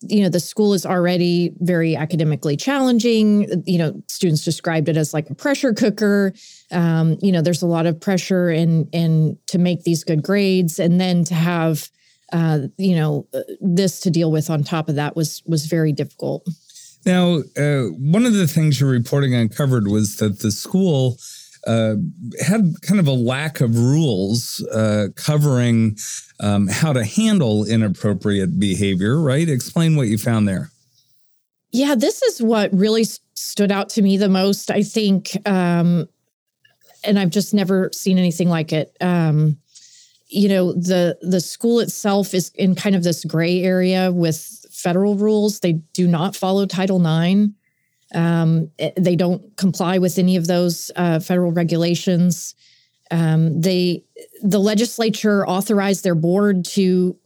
you 0.00 0.22
know 0.22 0.28
the 0.28 0.40
school 0.40 0.74
is 0.74 0.84
already 0.84 1.52
very 1.60 1.96
academically 1.96 2.56
challenging. 2.56 3.62
You 3.66 3.78
know 3.78 4.02
students 4.08 4.44
described 4.44 4.88
it 4.88 4.96
as 4.96 5.14
like 5.14 5.30
a 5.30 5.34
pressure 5.34 5.72
cooker. 5.72 6.32
Um, 6.70 7.16
you 7.20 7.32
know 7.32 7.42
there's 7.42 7.62
a 7.62 7.66
lot 7.66 7.86
of 7.86 8.00
pressure 8.00 8.50
in 8.50 8.88
in 8.92 9.38
to 9.46 9.58
make 9.58 9.84
these 9.84 10.04
good 10.04 10.22
grades. 10.22 10.78
And 10.78 11.00
then 11.00 11.24
to 11.24 11.34
have 11.34 11.90
uh, 12.32 12.66
you 12.78 12.96
know, 12.96 13.26
uh, 13.32 13.42
this 13.60 14.00
to 14.00 14.10
deal 14.10 14.30
with 14.30 14.50
on 14.50 14.64
top 14.64 14.88
of 14.88 14.96
that 14.96 15.14
was 15.14 15.42
was 15.46 15.66
very 15.66 15.92
difficult. 15.92 16.48
Now, 17.06 17.42
uh, 17.56 17.84
one 17.98 18.24
of 18.24 18.32
the 18.32 18.46
things 18.46 18.80
your 18.80 18.90
reporting 18.90 19.34
uncovered 19.34 19.88
was 19.88 20.16
that 20.16 20.40
the 20.40 20.50
school 20.50 21.18
uh, 21.66 21.96
had 22.44 22.74
kind 22.82 23.00
of 23.00 23.06
a 23.06 23.12
lack 23.12 23.60
of 23.60 23.78
rules 23.78 24.64
uh, 24.72 25.08
covering 25.16 25.96
um, 26.40 26.68
how 26.68 26.92
to 26.92 27.04
handle 27.04 27.64
inappropriate 27.64 28.58
behavior. 28.58 29.20
Right? 29.20 29.48
Explain 29.48 29.96
what 29.96 30.08
you 30.08 30.18
found 30.18 30.48
there. 30.48 30.70
Yeah, 31.72 31.94
this 31.94 32.22
is 32.22 32.40
what 32.40 32.72
really 32.72 33.04
stood 33.34 33.72
out 33.72 33.88
to 33.90 34.02
me 34.02 34.16
the 34.16 34.28
most. 34.28 34.70
I 34.70 34.82
think, 34.82 35.36
um, 35.46 36.08
and 37.02 37.18
I've 37.18 37.30
just 37.30 37.52
never 37.52 37.90
seen 37.92 38.18
anything 38.18 38.48
like 38.48 38.72
it. 38.72 38.96
Um, 39.00 39.58
you 40.34 40.48
know 40.48 40.72
the 40.72 41.16
the 41.22 41.40
school 41.40 41.80
itself 41.80 42.34
is 42.34 42.50
in 42.54 42.74
kind 42.74 42.96
of 42.96 43.02
this 43.02 43.24
gray 43.24 43.62
area 43.62 44.10
with 44.10 44.66
federal 44.70 45.16
rules 45.16 45.60
they 45.60 45.74
do 45.92 46.06
not 46.06 46.34
follow 46.34 46.66
title 46.66 47.00
ix 47.06 47.50
um, 48.14 48.70
eh, 48.78 48.92
they 48.96 49.16
don't 49.16 49.56
comply 49.56 49.98
with 49.98 50.18
any 50.18 50.36
of 50.36 50.46
those 50.46 50.90
uh, 50.96 51.20
federal 51.20 51.52
regulations. 51.52 52.54
Um, 53.10 53.60
they 53.60 54.04
the 54.42 54.58
legislature 54.58 55.46
authorized 55.46 56.04
their 56.04 56.14
board 56.14 56.64
to 56.64 57.16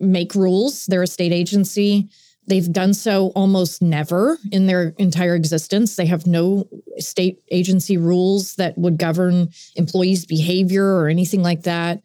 make 0.00 0.34
rules. 0.34 0.86
They're 0.86 1.02
a 1.02 1.06
state 1.06 1.32
agency. 1.32 2.08
They've 2.48 2.72
done 2.72 2.94
so 2.94 3.28
almost 3.36 3.82
never 3.82 4.38
in 4.50 4.66
their 4.66 4.94
entire 4.98 5.34
existence. 5.34 5.96
They 5.96 6.06
have 6.06 6.26
no 6.26 6.66
state 6.96 7.42
agency 7.50 7.98
rules 7.98 8.54
that 8.54 8.76
would 8.78 8.98
govern 8.98 9.50
employees 9.76 10.24
behavior 10.24 10.96
or 10.96 11.08
anything 11.08 11.42
like 11.42 11.64
that. 11.64 12.02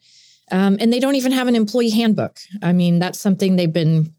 Um, 0.52 0.76
and 0.80 0.92
they 0.92 1.00
don't 1.00 1.14
even 1.14 1.32
have 1.32 1.48
an 1.48 1.56
employee 1.56 1.90
handbook. 1.90 2.38
I 2.62 2.74
mean, 2.74 2.98
that's 2.98 3.18
something 3.18 3.56
they've 3.56 3.72
been 3.72 4.12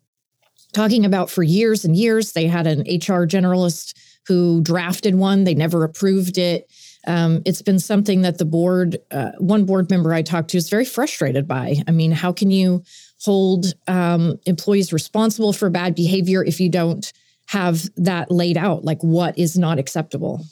talking 0.73 1.05
about 1.05 1.29
for 1.29 1.43
years 1.43 1.85
and 1.85 1.95
years. 1.95 2.31
They 2.31 2.47
had 2.47 2.65
an 2.65 2.81
HR 2.81 3.27
generalist 3.27 3.93
who 4.27 4.61
drafted 4.61 5.15
one, 5.15 5.43
they 5.43 5.53
never 5.53 5.83
approved 5.83 6.37
it. 6.37 6.69
Um, 7.07 7.43
it's 7.45 7.61
been 7.61 7.79
something 7.79 8.21
that 8.23 8.39
the 8.39 8.45
board, 8.45 8.97
uh, 9.11 9.31
one 9.37 9.65
board 9.65 9.89
member 9.89 10.13
I 10.13 10.23
talked 10.23 10.49
to, 10.51 10.57
is 10.57 10.69
very 10.69 10.85
frustrated 10.85 11.47
by. 11.47 11.75
I 11.87 11.91
mean, 11.91 12.11
how 12.11 12.31
can 12.31 12.49
you 12.49 12.83
hold 13.23 13.73
um, 13.87 14.39
employees 14.45 14.91
responsible 14.91 15.53
for 15.53 15.69
bad 15.69 15.95
behavior 15.95 16.43
if 16.43 16.59
you 16.59 16.69
don't 16.69 17.11
have 17.47 17.87
that 17.97 18.31
laid 18.31 18.57
out? 18.57 18.83
Like, 18.83 19.01
what 19.01 19.37
is 19.37 19.57
not 19.57 19.77
acceptable? 19.77 20.43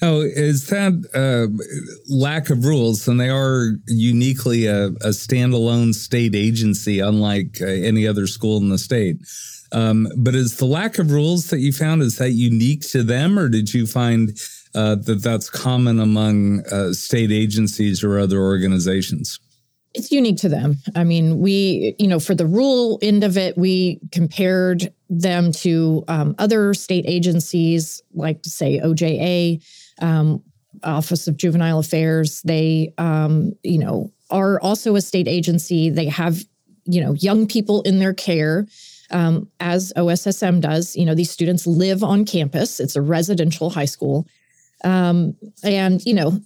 Oh, 0.00 0.22
is 0.22 0.66
that 0.68 0.92
uh, 1.14 1.46
lack 2.08 2.50
of 2.50 2.64
rules? 2.64 3.06
And 3.06 3.20
they 3.20 3.28
are 3.28 3.72
uniquely 3.86 4.66
a, 4.66 4.86
a 4.86 5.10
standalone 5.10 5.94
state 5.94 6.34
agency, 6.34 6.98
unlike 6.98 7.58
uh, 7.60 7.66
any 7.66 8.06
other 8.06 8.26
school 8.26 8.56
in 8.56 8.68
the 8.70 8.78
state. 8.78 9.18
Um, 9.72 10.08
but 10.16 10.34
is 10.34 10.58
the 10.58 10.66
lack 10.66 10.98
of 10.98 11.10
rules 11.10 11.48
that 11.48 11.60
you 11.60 11.72
found 11.72 12.02
is 12.02 12.18
that 12.18 12.32
unique 12.32 12.82
to 12.90 13.02
them, 13.02 13.38
or 13.38 13.48
did 13.48 13.72
you 13.72 13.86
find 13.86 14.38
uh, 14.74 14.96
that 14.96 15.22
that's 15.22 15.50
common 15.50 15.98
among 15.98 16.60
uh, 16.66 16.92
state 16.92 17.32
agencies 17.32 18.04
or 18.04 18.18
other 18.18 18.38
organizations? 18.38 19.40
It's 19.94 20.10
unique 20.10 20.38
to 20.38 20.48
them. 20.48 20.78
I 20.94 21.04
mean, 21.04 21.40
we, 21.40 21.94
you 21.98 22.06
know, 22.06 22.18
for 22.18 22.34
the 22.34 22.46
rule 22.46 22.98
end 23.02 23.24
of 23.24 23.36
it, 23.36 23.58
we 23.58 24.00
compared 24.10 24.92
them 25.10 25.52
to 25.52 26.04
um, 26.08 26.34
other 26.38 26.72
state 26.72 27.04
agencies, 27.06 28.02
like 28.14 28.38
say 28.44 28.80
OJA, 28.80 29.62
um, 30.00 30.42
Office 30.82 31.28
of 31.28 31.36
Juvenile 31.36 31.78
Affairs. 31.78 32.40
They, 32.42 32.94
um, 32.96 33.52
you 33.62 33.78
know, 33.78 34.10
are 34.30 34.58
also 34.60 34.96
a 34.96 35.02
state 35.02 35.28
agency. 35.28 35.90
They 35.90 36.06
have, 36.06 36.42
you 36.84 37.02
know, 37.02 37.12
young 37.12 37.46
people 37.46 37.82
in 37.82 37.98
their 37.98 38.14
care. 38.14 38.66
Um, 39.12 39.48
as 39.60 39.92
OSSM 39.96 40.60
does, 40.60 40.96
you 40.96 41.04
know, 41.04 41.14
these 41.14 41.30
students 41.30 41.66
live 41.66 42.02
on 42.02 42.24
campus. 42.24 42.80
It's 42.80 42.96
a 42.96 43.02
residential 43.02 43.70
high 43.70 43.84
school. 43.84 44.26
Um, 44.84 45.36
and, 45.62 46.04
you 46.04 46.14
know, 46.14 46.40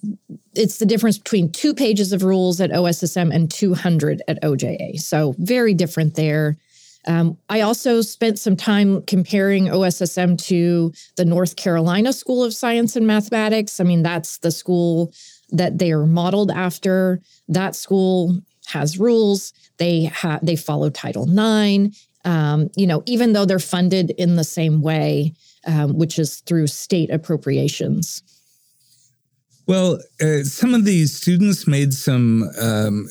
it's 0.55 0.79
the 0.79 0.87
difference 0.87 1.19
between 1.19 1.53
two 1.53 1.75
pages 1.75 2.13
of 2.13 2.23
rules 2.23 2.61
at 2.61 2.71
OSSM 2.71 3.35
and 3.35 3.51
200 3.51 4.23
at 4.29 4.43
OJA. 4.43 4.99
So 4.99 5.35
very 5.39 5.75
different 5.75 6.15
there. 6.15 6.57
Um, 7.07 7.39
I 7.49 7.61
also 7.61 8.01
spent 8.01 8.39
some 8.39 8.57
time 8.57 9.03
comparing 9.03 9.67
OSSM 9.67 10.39
to 10.47 10.93
the 11.17 11.25
North 11.25 11.57
Carolina 11.57 12.13
School 12.13 12.43
of 12.43 12.53
Science 12.53 12.97
and 12.97 13.07
Mathematics. 13.07 13.79
I 13.79 13.85
mean, 13.85 14.03
that's 14.03 14.39
the 14.39 14.51
school 14.51 15.13
that 15.51 15.79
they 15.79 15.93
are 15.93 16.07
modeled 16.07 16.51
after. 16.51 17.21
That 17.49 17.77
school 17.77 18.41
has 18.67 18.99
rules. 18.99 19.53
They 19.79 20.05
have 20.05 20.45
they 20.45 20.57
follow 20.57 20.91
Title 20.91 21.29
IX. 21.31 21.97
Um, 22.27 22.71
you 22.77 22.87
know, 22.87 23.03
even 23.07 23.33
though 23.33 23.47
they're 23.47 23.59
funded 23.59 24.11
in 24.11 24.37
the 24.37 24.45
same 24.45 24.83
way, 24.83 25.33
um, 25.67 25.97
which 25.97 26.19
is 26.19 26.41
through 26.41 26.67
state 26.67 27.11
appropriations. 27.11 28.23
Well, 29.67 30.01
uh, 30.21 30.43
some 30.43 30.75
of 30.75 30.85
these 30.85 31.17
students 31.17 31.67
made 31.67 31.95
some 31.95 32.51
um, 32.61 33.09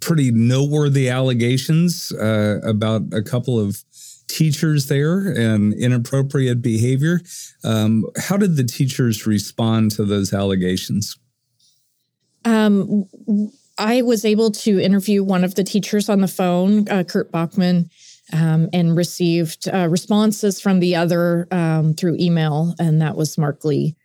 pretty 0.00 0.30
noteworthy 0.30 1.08
allegations 1.08 2.12
uh, 2.12 2.60
about 2.64 3.02
a 3.12 3.22
couple 3.22 3.58
of 3.58 3.82
teachers 4.28 4.86
there 4.86 5.28
and 5.28 5.72
inappropriate 5.74 6.60
behavior. 6.60 7.20
Um, 7.64 8.04
how 8.16 8.36
did 8.36 8.56
the 8.56 8.64
teachers 8.64 9.26
respond 9.26 9.92
to 9.92 10.04
those 10.04 10.32
allegations? 10.32 11.16
Um, 12.44 13.04
I 13.78 14.02
was 14.02 14.24
able 14.24 14.50
to 14.52 14.80
interview 14.80 15.22
one 15.22 15.44
of 15.44 15.54
the 15.54 15.64
teachers 15.64 16.08
on 16.08 16.20
the 16.20 16.28
phone, 16.28 16.88
uh, 16.88 17.04
Kurt 17.04 17.30
Bachman, 17.30 17.90
um, 18.32 18.68
and 18.72 18.96
received 18.96 19.68
uh, 19.68 19.88
responses 19.88 20.60
from 20.60 20.80
the 20.80 20.96
other 20.96 21.46
um, 21.50 21.94
through 21.94 22.16
email, 22.18 22.74
and 22.78 23.00
that 23.00 23.16
was 23.16 23.38
Mark 23.38 23.64
Lee. 23.64 23.96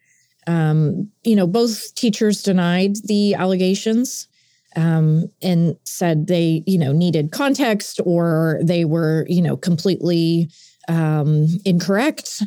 Um, 0.48 1.12
you 1.24 1.36
know, 1.36 1.48
both 1.48 1.94
teachers 1.96 2.44
denied 2.44 2.96
the 3.04 3.36
allegations 3.36 4.28
um, 4.76 5.30
and 5.42 5.78
said 5.84 6.28
they, 6.28 6.64
you 6.66 6.78
know, 6.78 6.92
needed 6.92 7.32
context 7.32 8.00
or 8.06 8.60
they 8.64 8.86
were, 8.86 9.26
you 9.28 9.42
know, 9.42 9.58
completely 9.58 10.50
um, 10.88 11.48
incorrect. 11.66 12.44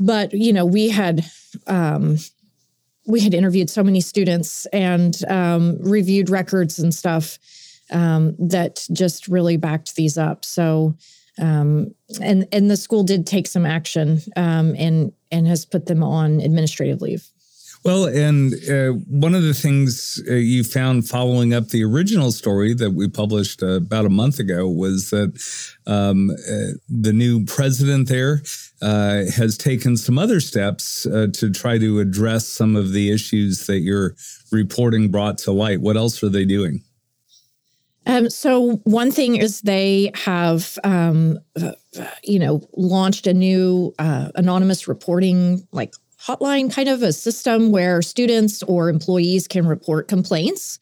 But 0.00 0.32
you 0.32 0.52
know, 0.52 0.64
we 0.64 0.88
had 0.88 1.24
um, 1.66 2.18
we 3.06 3.20
had 3.20 3.34
interviewed 3.34 3.70
so 3.70 3.82
many 3.82 4.00
students 4.00 4.66
and 4.66 5.16
reviewed 5.80 6.30
records 6.30 6.78
and 6.78 6.94
stuff 6.94 7.38
um, 7.92 8.34
that 8.38 8.86
just 8.92 9.28
really 9.28 9.56
backed 9.56 9.94
these 9.94 10.18
up. 10.18 10.44
So, 10.44 10.96
um, 11.40 11.94
and 12.20 12.46
and 12.52 12.70
the 12.70 12.76
school 12.76 13.04
did 13.04 13.26
take 13.26 13.46
some 13.46 13.66
action 13.66 14.20
um, 14.36 14.74
and 14.76 15.12
and 15.30 15.46
has 15.46 15.64
put 15.64 15.86
them 15.86 16.02
on 16.02 16.40
administrative 16.40 17.00
leave. 17.00 17.28
Well, 17.84 18.04
and 18.04 18.54
uh, 18.70 18.92
one 19.08 19.34
of 19.34 19.42
the 19.42 19.54
things 19.54 20.22
uh, 20.30 20.34
you 20.34 20.62
found 20.62 21.08
following 21.08 21.52
up 21.52 21.68
the 21.68 21.82
original 21.82 22.30
story 22.30 22.74
that 22.74 22.92
we 22.92 23.08
published 23.08 23.60
uh, 23.60 23.72
about 23.72 24.06
a 24.06 24.10
month 24.10 24.38
ago 24.38 24.68
was 24.68 25.10
that 25.10 25.32
um, 25.88 26.30
uh, 26.30 26.78
the 26.88 27.12
new 27.12 27.44
president 27.44 28.08
there 28.08 28.42
uh, 28.82 29.24
has 29.36 29.58
taken 29.58 29.96
some 29.96 30.16
other 30.16 30.38
steps 30.38 31.06
uh, 31.06 31.26
to 31.32 31.50
try 31.50 31.76
to 31.78 31.98
address 31.98 32.46
some 32.46 32.76
of 32.76 32.92
the 32.92 33.10
issues 33.10 33.66
that 33.66 33.80
your 33.80 34.14
reporting 34.52 35.10
brought 35.10 35.38
to 35.38 35.50
light. 35.50 35.80
What 35.80 35.96
else 35.96 36.22
are 36.22 36.28
they 36.28 36.44
doing? 36.44 36.84
Um, 38.06 38.28
so 38.30 38.76
one 38.84 39.10
thing 39.10 39.36
is 39.36 39.60
they 39.60 40.10
have, 40.14 40.78
um, 40.82 41.38
you 42.24 42.38
know, 42.38 42.60
launched 42.76 43.26
a 43.26 43.34
new 43.34 43.94
anonymous 43.98 44.88
reporting 44.88 45.66
like 45.72 45.94
hotline, 46.20 46.72
kind 46.72 46.88
of 46.88 47.02
a 47.02 47.12
system 47.12 47.70
where 47.70 48.02
students 48.02 48.62
or 48.64 48.88
employees 48.88 49.48
can 49.48 49.66
report 49.66 50.08
complaints 50.08 50.78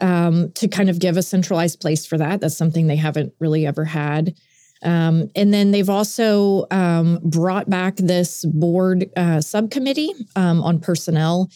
um, 0.00 0.52
to 0.52 0.68
kind 0.68 0.90
of 0.90 0.98
give 0.98 1.16
a 1.16 1.22
centralized 1.22 1.80
place 1.80 2.04
for 2.06 2.18
that. 2.18 2.40
That's 2.40 2.56
something 2.56 2.86
they 2.86 2.96
haven't 2.96 3.32
really 3.38 3.66
ever 3.66 3.84
had. 3.84 4.34
Um, 4.82 5.30
and 5.34 5.54
then 5.54 5.70
they've 5.70 5.88
also 5.88 6.66
um, 6.70 7.18
brought 7.22 7.70
back 7.70 7.96
this 7.96 8.44
board 8.44 9.10
uh, 9.16 9.40
subcommittee 9.40 10.12
um, 10.36 10.62
on 10.62 10.78
personnel, 10.80 11.50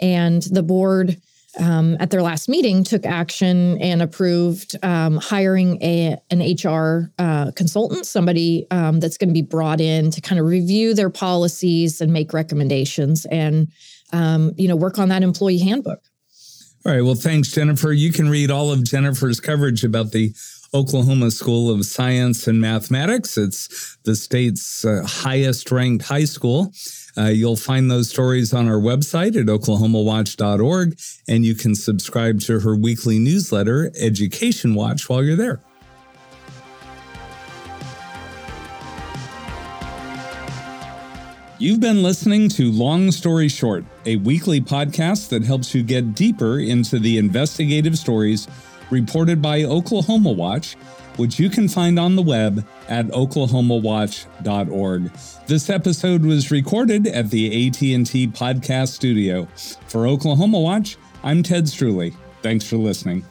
and 0.00 0.42
the 0.42 0.62
board 0.62 1.20
um, 1.58 1.96
at 2.00 2.10
their 2.10 2.22
last 2.22 2.48
meeting 2.48 2.84
took 2.84 3.06
action 3.06 3.80
and 3.80 4.02
approved 4.02 4.76
um, 4.84 5.16
hiring 5.16 5.80
a, 5.82 6.16
an 6.30 6.40
HR 6.40 7.12
uh, 7.18 7.50
consultant, 7.52 8.06
somebody 8.06 8.66
um, 8.70 9.00
that's 9.00 9.16
going 9.16 9.28
to 9.28 9.34
be 9.34 9.42
brought 9.42 9.80
in 9.80 10.10
to 10.10 10.20
kind 10.20 10.40
of 10.40 10.46
review 10.46 10.94
their 10.94 11.10
policies 11.10 12.00
and 12.00 12.12
make 12.12 12.32
recommendations 12.32 13.24
and 13.26 13.68
um, 14.12 14.52
you 14.56 14.68
know 14.68 14.76
work 14.76 14.98
on 14.98 15.08
that 15.08 15.22
employee 15.22 15.58
handbook. 15.58 16.00
All 16.86 16.92
right. 16.92 17.02
Well, 17.02 17.14
thanks, 17.14 17.50
Jennifer. 17.50 17.92
You 17.92 18.12
can 18.12 18.28
read 18.28 18.50
all 18.50 18.70
of 18.70 18.84
Jennifer's 18.84 19.40
coverage 19.40 19.84
about 19.84 20.12
the 20.12 20.34
Oklahoma 20.74 21.30
School 21.30 21.70
of 21.70 21.86
Science 21.86 22.48
and 22.48 22.60
Mathematics. 22.60 23.38
It's 23.38 23.96
the 24.02 24.16
state's 24.16 24.84
uh, 24.84 25.04
highest 25.06 25.70
ranked 25.70 26.04
high 26.04 26.24
school. 26.24 26.72
Uh, 27.16 27.26
you'll 27.26 27.56
find 27.56 27.88
those 27.88 28.10
stories 28.10 28.52
on 28.52 28.66
our 28.68 28.80
website 28.80 29.40
at 29.40 29.46
oklahomawatch.org, 29.46 30.98
and 31.28 31.46
you 31.46 31.54
can 31.54 31.76
subscribe 31.76 32.40
to 32.40 32.58
her 32.58 32.74
weekly 32.74 33.20
newsletter, 33.20 33.92
Education 34.00 34.74
Watch, 34.74 35.08
while 35.08 35.22
you're 35.22 35.36
there. 35.36 35.60
You've 41.60 41.78
been 41.78 42.02
listening 42.02 42.48
to 42.50 42.72
Long 42.72 43.12
Story 43.12 43.48
Short, 43.48 43.84
a 44.06 44.16
weekly 44.16 44.60
podcast 44.60 45.28
that 45.28 45.44
helps 45.44 45.72
you 45.72 45.84
get 45.84 46.16
deeper 46.16 46.58
into 46.58 46.98
the 46.98 47.16
investigative 47.16 47.96
stories 47.96 48.48
reported 48.90 49.42
by 49.42 49.64
Oklahoma 49.64 50.32
Watch 50.32 50.76
which 51.16 51.38
you 51.38 51.48
can 51.48 51.68
find 51.68 51.98
on 51.98 52.16
the 52.16 52.22
web 52.22 52.66
at 52.88 53.06
oklahomawatch.org. 53.08 55.12
This 55.46 55.70
episode 55.70 56.24
was 56.24 56.50
recorded 56.50 57.06
at 57.06 57.30
the 57.30 57.68
AT&T 57.68 58.28
Podcast 58.28 58.88
Studio. 58.88 59.46
For 59.86 60.06
Oklahoma 60.06 60.60
Watch, 60.60 60.96
I'm 61.22 61.42
Ted 61.42 61.64
Streuli. 61.64 62.14
Thanks 62.42 62.68
for 62.68 62.76
listening. 62.76 63.24